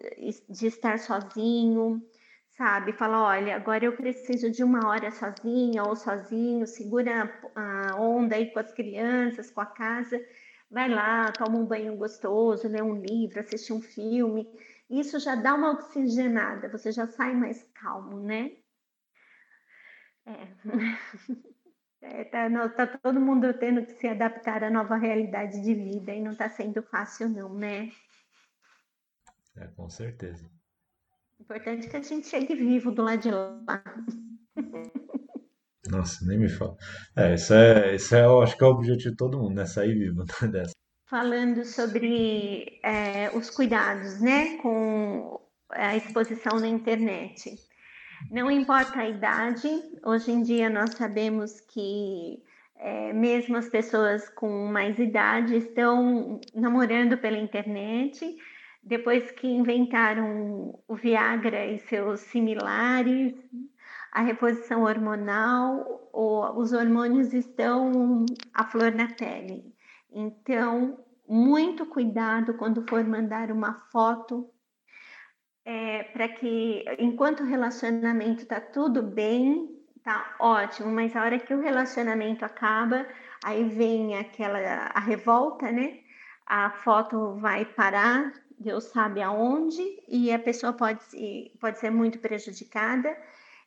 de 0.50 0.66
estar 0.66 0.98
sozinho, 0.98 2.02
sabe? 2.60 2.94
Falar, 2.94 3.24
olha, 3.24 3.56
agora 3.56 3.86
eu 3.86 3.96
preciso 3.96 4.52
de 4.52 4.64
uma 4.64 4.88
hora 4.88 5.10
sozinha 5.12 5.84
ou 5.84 5.96
sozinho, 5.96 6.68
segura 6.68 7.34
a 7.56 7.96
onda 8.00 8.36
aí 8.36 8.52
com 8.52 8.60
as 8.60 8.72
crianças, 8.74 9.50
com 9.50 9.62
a 9.62 9.66
casa, 9.66 10.22
vai 10.70 10.90
lá, 10.90 11.32
toma 11.32 11.58
um 11.58 11.66
banho 11.66 11.96
gostoso, 11.96 12.68
lê 12.68 12.82
um 12.82 13.02
livro, 13.02 13.40
assiste 13.40 13.72
um 13.74 13.82
filme 13.82 14.46
isso 14.90 15.20
já 15.20 15.36
dá 15.36 15.54
uma 15.54 15.72
oxigenada, 15.72 16.68
você 16.68 16.92
já 16.92 17.06
sai 17.06 17.36
mais 17.36 17.62
calmo, 17.74 18.20
né? 18.20 18.58
É. 20.26 20.48
É, 22.02 22.24
tá, 22.24 22.48
não, 22.48 22.74
tá 22.74 22.88
todo 22.88 23.20
mundo 23.20 23.54
tendo 23.56 23.86
que 23.86 23.92
se 23.92 24.08
adaptar 24.08 24.64
à 24.64 24.70
nova 24.70 24.96
realidade 24.96 25.62
de 25.62 25.74
vida 25.74 26.14
e 26.14 26.22
não 26.22 26.34
tá 26.34 26.50
sendo 26.50 26.82
fácil, 26.82 27.28
não, 27.28 27.54
né? 27.54 27.92
É, 29.58 29.68
com 29.68 29.90
certeza. 29.90 30.50
Importante 31.50 31.88
é 31.88 31.90
que 31.90 31.98
a 31.98 32.02
gente 32.02 32.28
chegue 32.28 32.54
vivo 32.54 32.92
do 32.92 33.02
lado 33.02 33.22
de 33.22 33.32
lá. 33.32 33.84
Nossa, 35.90 36.24
nem 36.28 36.38
me 36.38 36.48
fala. 36.48 36.78
É, 37.18 37.34
isso 37.34 37.54
é, 37.56 37.96
isso 37.96 38.14
é, 38.14 38.24
eu 38.24 38.44
acho 38.44 38.56
que 38.56 38.64
é 38.64 38.68
o 38.68 38.70
objetivo 38.70 39.10
de 39.10 39.18
todo 39.18 39.40
mundo, 39.40 39.56
né? 39.56 39.66
Sair 39.66 39.98
vivo 39.98 40.24
dessa 40.52 40.74
falando 41.10 41.66
sobre 41.66 42.80
é, 42.84 43.32
os 43.34 43.50
cuidados, 43.50 44.22
né, 44.22 44.58
com 44.58 45.42
a 45.72 45.96
exposição 45.96 46.60
na 46.60 46.68
internet. 46.68 47.56
Não 48.30 48.52
importa 48.52 49.00
a 49.00 49.10
idade, 49.10 49.68
hoje 50.06 50.32
em 50.32 50.44
dia 50.44 50.70
nós 50.70 50.92
sabemos 50.92 51.60
que 51.62 52.44
é, 52.78 53.12
mesmo 53.12 53.58
as 53.58 53.68
pessoas 53.70 54.30
com 54.30 54.68
mais 54.68 55.00
idade 55.00 55.56
estão 55.56 56.40
namorando 56.54 57.18
pela 57.18 57.40
internet, 57.40 58.38
depois 58.90 59.30
que 59.30 59.48
inventaram 59.48 60.80
o 60.88 60.96
Viagra 60.96 61.64
e 61.64 61.78
seus 61.78 62.22
similares, 62.22 63.36
a 64.12 64.22
reposição 64.22 64.82
hormonal, 64.82 66.10
os 66.12 66.74
hormônios 66.74 67.32
estão 67.32 68.26
à 68.52 68.66
flor 68.66 68.92
na 68.92 69.08
pele. 69.08 69.64
Então, 70.12 70.98
muito 71.28 71.86
cuidado 71.86 72.56
quando 72.56 72.84
for 72.90 73.04
mandar 73.04 73.52
uma 73.52 73.76
foto, 73.92 74.50
é, 75.64 76.02
para 76.06 76.28
que 76.28 76.84
enquanto 76.98 77.42
o 77.42 77.46
relacionamento 77.46 78.42
está 78.42 78.60
tudo 78.60 79.04
bem, 79.04 79.70
tá 80.04 80.36
ótimo, 80.40 80.90
mas 80.90 81.16
a 81.16 81.22
hora 81.22 81.38
que 81.38 81.54
o 81.54 81.62
relacionamento 81.62 82.44
acaba, 82.44 83.06
aí 83.44 83.66
vem 83.66 84.18
aquela 84.18 84.58
a 84.96 85.00
revolta, 85.00 85.72
né? 85.72 86.00
A 86.48 86.72
foto 86.72 87.36
vai 87.36 87.66
parar, 87.66 88.34
Deus 88.60 88.86
sabe 88.86 89.22
aonde, 89.22 89.82
e 90.08 90.32
a 90.32 90.38
pessoa 90.38 90.74
pode, 90.74 91.00
pode 91.60 91.80
ser 91.80 91.90
muito 91.90 92.20
prejudicada. 92.20 93.16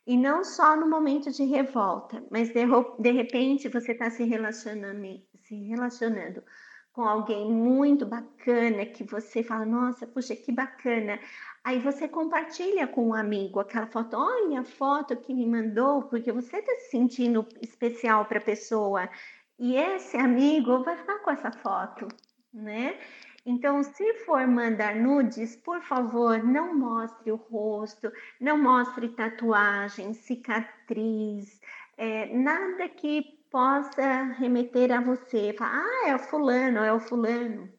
E 0.05 0.17
não 0.17 0.43
só 0.43 0.75
no 0.75 0.87
momento 0.89 1.31
de 1.31 1.43
revolta, 1.45 2.23
mas 2.29 2.49
de, 2.49 2.61
de 2.99 3.11
repente 3.11 3.69
você 3.69 3.93
está 3.93 4.09
se 4.09 4.23
relacionando, 4.25 5.21
se 5.39 5.55
relacionando 5.63 6.43
com 6.91 7.01
alguém 7.01 7.51
muito 7.51 8.05
bacana 8.05 8.85
que 8.85 9.03
você 9.03 9.41
fala, 9.41 9.65
nossa, 9.65 10.05
puxa, 10.05 10.35
que 10.35 10.51
bacana. 10.51 11.19
Aí 11.63 11.79
você 11.79 12.07
compartilha 12.07 12.85
com 12.85 13.07
um 13.07 13.13
amigo 13.13 13.59
aquela 13.59 13.87
foto, 13.87 14.15
olha 14.15 14.59
a 14.59 14.63
foto 14.63 15.15
que 15.15 15.33
me 15.33 15.47
mandou, 15.47 16.03
porque 16.03 16.31
você 16.31 16.57
está 16.57 16.71
se 16.75 16.91
sentindo 16.91 17.47
especial 17.61 18.25
para 18.25 18.37
a 18.37 18.43
pessoa. 18.43 19.09
E 19.57 19.75
esse 19.75 20.17
amigo 20.17 20.83
vai 20.83 20.97
ficar 20.97 21.19
com 21.19 21.31
essa 21.31 21.51
foto, 21.51 22.07
né? 22.53 22.99
Então, 23.45 23.83
se 23.83 24.13
for 24.19 24.47
mandar 24.47 24.95
nudes, 24.95 25.55
por 25.57 25.81
favor, 25.81 26.41
não 26.41 26.73
mostre 26.77 27.29
o 27.29 27.35
rosto, 27.35 28.11
não 28.39 28.57
mostre 28.61 29.09
tatuagem, 29.09 30.13
cicatriz, 30.13 31.59
é, 31.97 32.33
nada 32.33 32.87
que 32.87 33.43
possa 33.51 34.23
remeter 34.39 34.91
a 34.91 35.01
você. 35.01 35.53
Falar, 35.53 35.83
ah, 35.83 36.09
é 36.09 36.15
o 36.15 36.19
fulano, 36.19 36.79
é 36.79 36.93
o 36.93 36.99
fulano. 37.01 37.69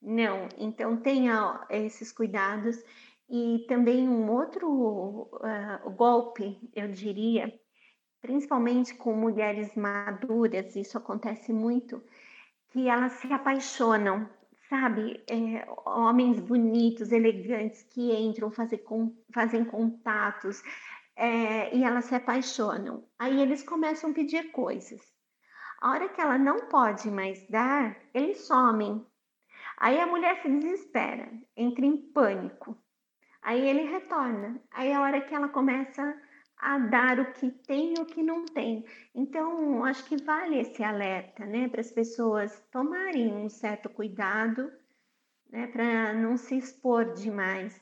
Não, 0.00 0.48
então 0.56 0.96
tenha 0.96 1.66
esses 1.68 2.12
cuidados. 2.12 2.76
E 3.28 3.64
também 3.68 4.08
um 4.08 4.30
outro 4.30 4.68
uh, 4.68 5.90
golpe, 5.90 6.58
eu 6.74 6.88
diria, 6.88 7.52
principalmente 8.20 8.94
com 8.94 9.14
mulheres 9.14 9.74
maduras, 9.76 10.74
isso 10.74 10.98
acontece 10.98 11.52
muito, 11.52 12.02
que 12.70 12.88
elas 12.88 13.12
se 13.14 13.32
apaixonam 13.32 14.28
sabe, 14.70 15.20
é, 15.28 15.66
homens 15.84 16.38
bonitos, 16.38 17.10
elegantes 17.10 17.82
que 17.82 18.14
entram, 18.14 18.52
fazer 18.52 18.78
com, 18.78 19.12
fazem 19.34 19.64
contatos 19.64 20.62
é, 21.16 21.76
e 21.76 21.82
elas 21.82 22.04
se 22.04 22.14
apaixonam. 22.14 23.04
Aí 23.18 23.42
eles 23.42 23.64
começam 23.64 24.10
a 24.10 24.14
pedir 24.14 24.52
coisas. 24.52 25.00
A 25.80 25.90
hora 25.90 26.08
que 26.08 26.20
ela 26.20 26.38
não 26.38 26.68
pode 26.68 27.10
mais 27.10 27.44
dar, 27.48 27.96
eles 28.14 28.46
somem. 28.46 29.04
Aí 29.76 29.98
a 29.98 30.06
mulher 30.06 30.40
se 30.40 30.48
desespera, 30.48 31.28
entra 31.56 31.84
em 31.84 31.96
pânico. 31.96 32.78
Aí 33.42 33.68
ele 33.68 33.90
retorna. 33.90 34.62
Aí 34.70 34.92
a 34.92 35.00
hora 35.00 35.20
que 35.20 35.34
ela 35.34 35.48
começa 35.48 36.14
a 36.60 36.78
dar 36.78 37.18
o 37.18 37.32
que 37.32 37.50
tem 37.50 37.94
e 37.94 38.00
o 38.00 38.06
que 38.06 38.22
não 38.22 38.44
tem. 38.44 38.84
Então, 39.14 39.84
acho 39.84 40.04
que 40.04 40.16
vale 40.22 40.60
esse 40.60 40.82
alerta, 40.82 41.46
né, 41.46 41.68
para 41.68 41.80
as 41.80 41.90
pessoas 41.90 42.62
tomarem 42.70 43.32
um 43.32 43.48
certo 43.48 43.88
cuidado, 43.88 44.70
né, 45.50 45.66
para 45.66 46.12
não 46.12 46.36
se 46.36 46.56
expor 46.56 47.14
demais. 47.14 47.80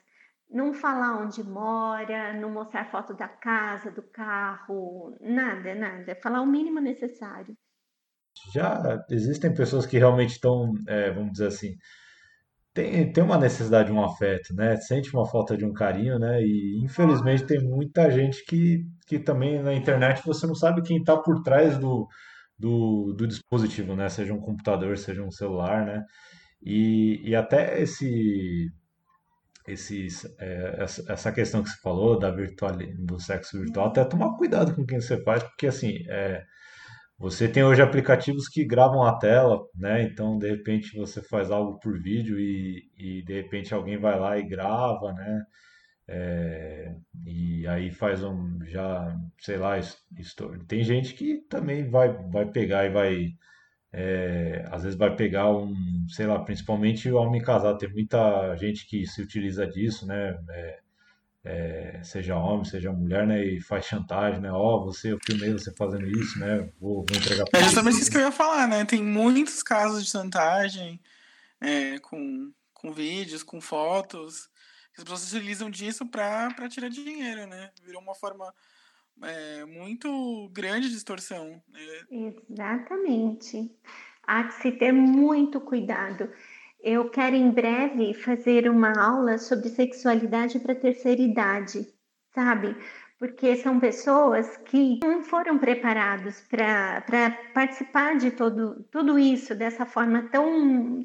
Não 0.50 0.72
falar 0.72 1.18
onde 1.18 1.42
mora, 1.42 2.32
não 2.32 2.50
mostrar 2.50 2.90
foto 2.90 3.12
da 3.12 3.28
casa, 3.28 3.90
do 3.90 4.02
carro, 4.02 5.14
nada, 5.20 5.74
nada. 5.74 6.14
Falar 6.22 6.40
o 6.40 6.46
mínimo 6.46 6.80
necessário. 6.80 7.54
Já 8.52 9.04
existem 9.10 9.52
pessoas 9.52 9.84
que 9.84 9.98
realmente 9.98 10.30
estão, 10.30 10.72
é, 10.86 11.10
vamos 11.10 11.32
dizer 11.32 11.48
assim, 11.48 11.76
tem, 12.78 13.12
tem 13.12 13.24
uma 13.24 13.36
necessidade 13.36 13.88
de 13.88 13.92
um 13.92 14.04
afeto, 14.04 14.54
né? 14.54 14.76
Sente 14.76 15.12
uma 15.12 15.26
falta 15.26 15.56
de 15.56 15.64
um 15.64 15.72
carinho, 15.72 16.16
né? 16.16 16.40
E 16.40 16.80
infelizmente 16.84 17.44
tem 17.44 17.60
muita 17.60 18.08
gente 18.08 18.44
que, 18.44 18.84
que 19.04 19.18
também 19.18 19.60
na 19.60 19.74
internet 19.74 20.22
você 20.24 20.46
não 20.46 20.54
sabe 20.54 20.82
quem 20.82 20.98
está 20.98 21.16
por 21.16 21.42
trás 21.42 21.76
do, 21.76 22.06
do, 22.56 23.12
do 23.14 23.26
dispositivo, 23.26 23.96
né? 23.96 24.08
Seja 24.08 24.32
um 24.32 24.40
computador, 24.40 24.96
seja 24.96 25.24
um 25.24 25.30
celular, 25.30 25.84
né? 25.84 26.04
E, 26.62 27.20
e 27.28 27.34
até 27.34 27.80
esse, 27.82 28.70
esses, 29.66 30.24
é, 30.38 30.84
essa 31.08 31.32
questão 31.32 31.64
que 31.64 31.70
você 31.70 31.80
falou 31.82 32.16
da 32.16 32.30
virtual, 32.30 32.76
do 32.76 33.18
sexo 33.18 33.58
virtual, 33.58 33.88
até 33.88 34.04
tomar 34.04 34.36
cuidado 34.36 34.74
com 34.76 34.86
quem 34.86 35.00
você 35.00 35.20
faz, 35.24 35.42
porque 35.42 35.66
assim, 35.66 36.04
é, 36.08 36.44
você 37.18 37.48
tem 37.48 37.64
hoje 37.64 37.82
aplicativos 37.82 38.48
que 38.48 38.64
gravam 38.64 39.02
a 39.02 39.18
tela, 39.18 39.60
né? 39.74 40.02
Então, 40.04 40.38
de 40.38 40.48
repente, 40.48 40.96
você 40.96 41.20
faz 41.22 41.50
algo 41.50 41.78
por 41.80 42.00
vídeo 42.00 42.38
e, 42.38 42.84
e 42.96 43.22
de 43.24 43.34
repente 43.34 43.74
alguém 43.74 43.98
vai 43.98 44.18
lá 44.18 44.38
e 44.38 44.46
grava, 44.48 45.12
né? 45.12 45.42
É, 46.08 46.94
e 47.26 47.66
aí 47.66 47.90
faz 47.90 48.24
um 48.24 48.58
já, 48.66 49.14
sei 49.40 49.58
lá, 49.58 49.78
story. 50.18 50.64
Tem 50.66 50.82
gente 50.84 51.14
que 51.14 51.42
também 51.48 51.88
vai, 51.90 52.10
vai 52.30 52.46
pegar 52.50 52.86
e 52.86 52.90
vai, 52.90 53.26
é, 53.92 54.64
às 54.70 54.84
vezes 54.84 54.98
vai 54.98 55.14
pegar 55.16 55.50
um, 55.50 55.74
sei 56.08 56.26
lá, 56.26 56.38
principalmente 56.44 57.10
o 57.10 57.16
homem 57.16 57.42
casado. 57.42 57.78
Tem 57.78 57.90
muita 57.92 58.56
gente 58.56 58.86
que 58.86 59.06
se 59.06 59.22
utiliza 59.22 59.66
disso, 59.66 60.06
né? 60.06 60.38
É, 60.50 60.78
é, 61.48 62.00
seja 62.04 62.36
homem, 62.36 62.66
seja 62.66 62.92
mulher, 62.92 63.26
né? 63.26 63.42
E 63.42 63.58
faz 63.58 63.86
chantagem, 63.86 64.38
né? 64.38 64.52
Ó, 64.52 64.76
oh, 64.76 64.84
você, 64.84 65.12
eu 65.12 65.18
filmei 65.24 65.50
você 65.50 65.72
fazendo 65.74 66.06
isso, 66.06 66.38
né? 66.38 66.68
Vou, 66.78 67.06
vou 67.08 67.16
entregar 67.16 67.46
pra 67.46 67.58
É 67.58 67.64
justamente 67.64 67.98
isso 68.02 68.10
que 68.10 68.18
eu 68.18 68.22
ia 68.22 68.30
falar, 68.30 68.68
né? 68.68 68.84
Tem 68.84 69.02
muitos 69.02 69.62
casos 69.62 70.04
de 70.04 70.10
chantagem 70.10 71.00
é, 71.58 71.98
com, 72.00 72.52
com 72.74 72.92
vídeos, 72.92 73.42
com 73.42 73.62
fotos. 73.62 74.50
Que 74.92 75.00
as 75.00 75.04
pessoas 75.04 75.32
utilizam 75.32 75.70
disso 75.70 76.06
pra, 76.06 76.52
pra 76.54 76.68
tirar 76.68 76.90
dinheiro, 76.90 77.46
né? 77.46 77.70
Virou 77.82 78.02
uma 78.02 78.14
forma 78.14 78.52
é, 79.22 79.64
muito 79.64 80.50
grande 80.52 80.90
de 80.90 80.96
extorsão. 80.96 81.62
Né? 81.66 82.34
Exatamente. 82.50 83.74
Há 84.22 84.44
que 84.44 84.54
se 84.54 84.72
ter 84.72 84.92
muito 84.92 85.62
cuidado. 85.62 86.30
Eu 86.80 87.10
quero 87.10 87.34
em 87.34 87.50
breve 87.50 88.14
fazer 88.14 88.68
uma 88.70 88.92
aula 88.92 89.36
sobre 89.36 89.68
sexualidade 89.68 90.60
para 90.60 90.74
terceira 90.74 91.20
idade, 91.20 91.86
sabe? 92.32 92.76
Porque 93.18 93.56
são 93.56 93.80
pessoas 93.80 94.56
que 94.58 95.00
não 95.02 95.24
foram 95.24 95.58
preparados 95.58 96.40
para 96.42 97.30
participar 97.52 98.16
de 98.16 98.30
todo, 98.30 98.84
tudo 98.92 99.18
isso 99.18 99.56
dessa 99.56 99.84
forma 99.84 100.28
tão, 100.30 101.04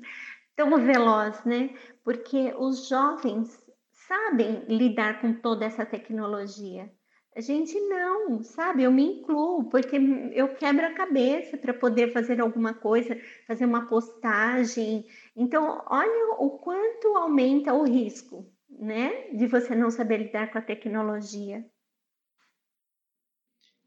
tão 0.55 0.77
veloz, 0.77 1.43
né? 1.43 1.71
Porque 2.03 2.53
os 2.55 2.87
jovens 2.87 3.59
sabem 4.07 4.63
lidar 4.67 5.21
com 5.21 5.33
toda 5.33 5.65
essa 5.65 5.85
tecnologia. 5.85 6.91
A 7.35 7.41
gente 7.41 7.79
não, 7.79 8.43
sabe? 8.43 8.83
Eu 8.83 8.91
me 8.91 9.03
incluo, 9.03 9.67
porque 9.69 9.95
eu 10.33 10.49
quebro 10.49 10.85
a 10.85 10.93
cabeça 10.93 11.57
para 11.57 11.73
poder 11.73 12.13
fazer 12.13 12.39
alguma 12.39 12.75
coisa, 12.75 13.19
fazer 13.47 13.65
uma 13.65 13.87
postagem. 13.87 15.03
Então, 15.35 15.83
olha 15.87 16.35
o 16.39 16.59
quanto 16.59 17.15
aumenta 17.17 17.73
o 17.73 17.83
risco, 17.83 18.53
né? 18.69 19.31
De 19.31 19.47
você 19.47 19.75
não 19.75 19.89
saber 19.89 20.17
lidar 20.17 20.51
com 20.51 20.59
a 20.59 20.61
tecnologia. 20.61 21.65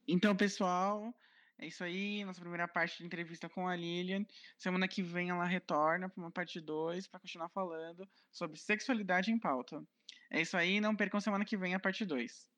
Então, 0.08 0.36
pessoal, 0.36 1.14
é 1.58 1.66
isso 1.66 1.82
aí. 1.84 2.24
Nossa 2.24 2.40
primeira 2.40 2.68
parte 2.68 2.98
de 2.98 3.06
entrevista 3.06 3.48
com 3.48 3.66
a 3.66 3.76
Lilian. 3.76 4.24
Semana 4.58 4.88
que 4.88 5.02
vem 5.02 5.30
ela 5.30 5.44
retorna 5.44 6.08
para 6.08 6.20
uma 6.20 6.30
parte 6.30 6.60
2 6.60 7.06
para 7.06 7.20
continuar 7.20 7.48
falando 7.48 8.08
sobre 8.30 8.58
sexualidade 8.58 9.30
em 9.30 9.38
pauta. 9.38 9.82
É 10.30 10.40
isso 10.40 10.56
aí. 10.56 10.80
Não 10.80 10.96
percam 10.96 11.20
semana 11.20 11.44
que 11.44 11.56
vem 11.56 11.74
a 11.74 11.80
parte 11.80 12.04
2. 12.04 12.48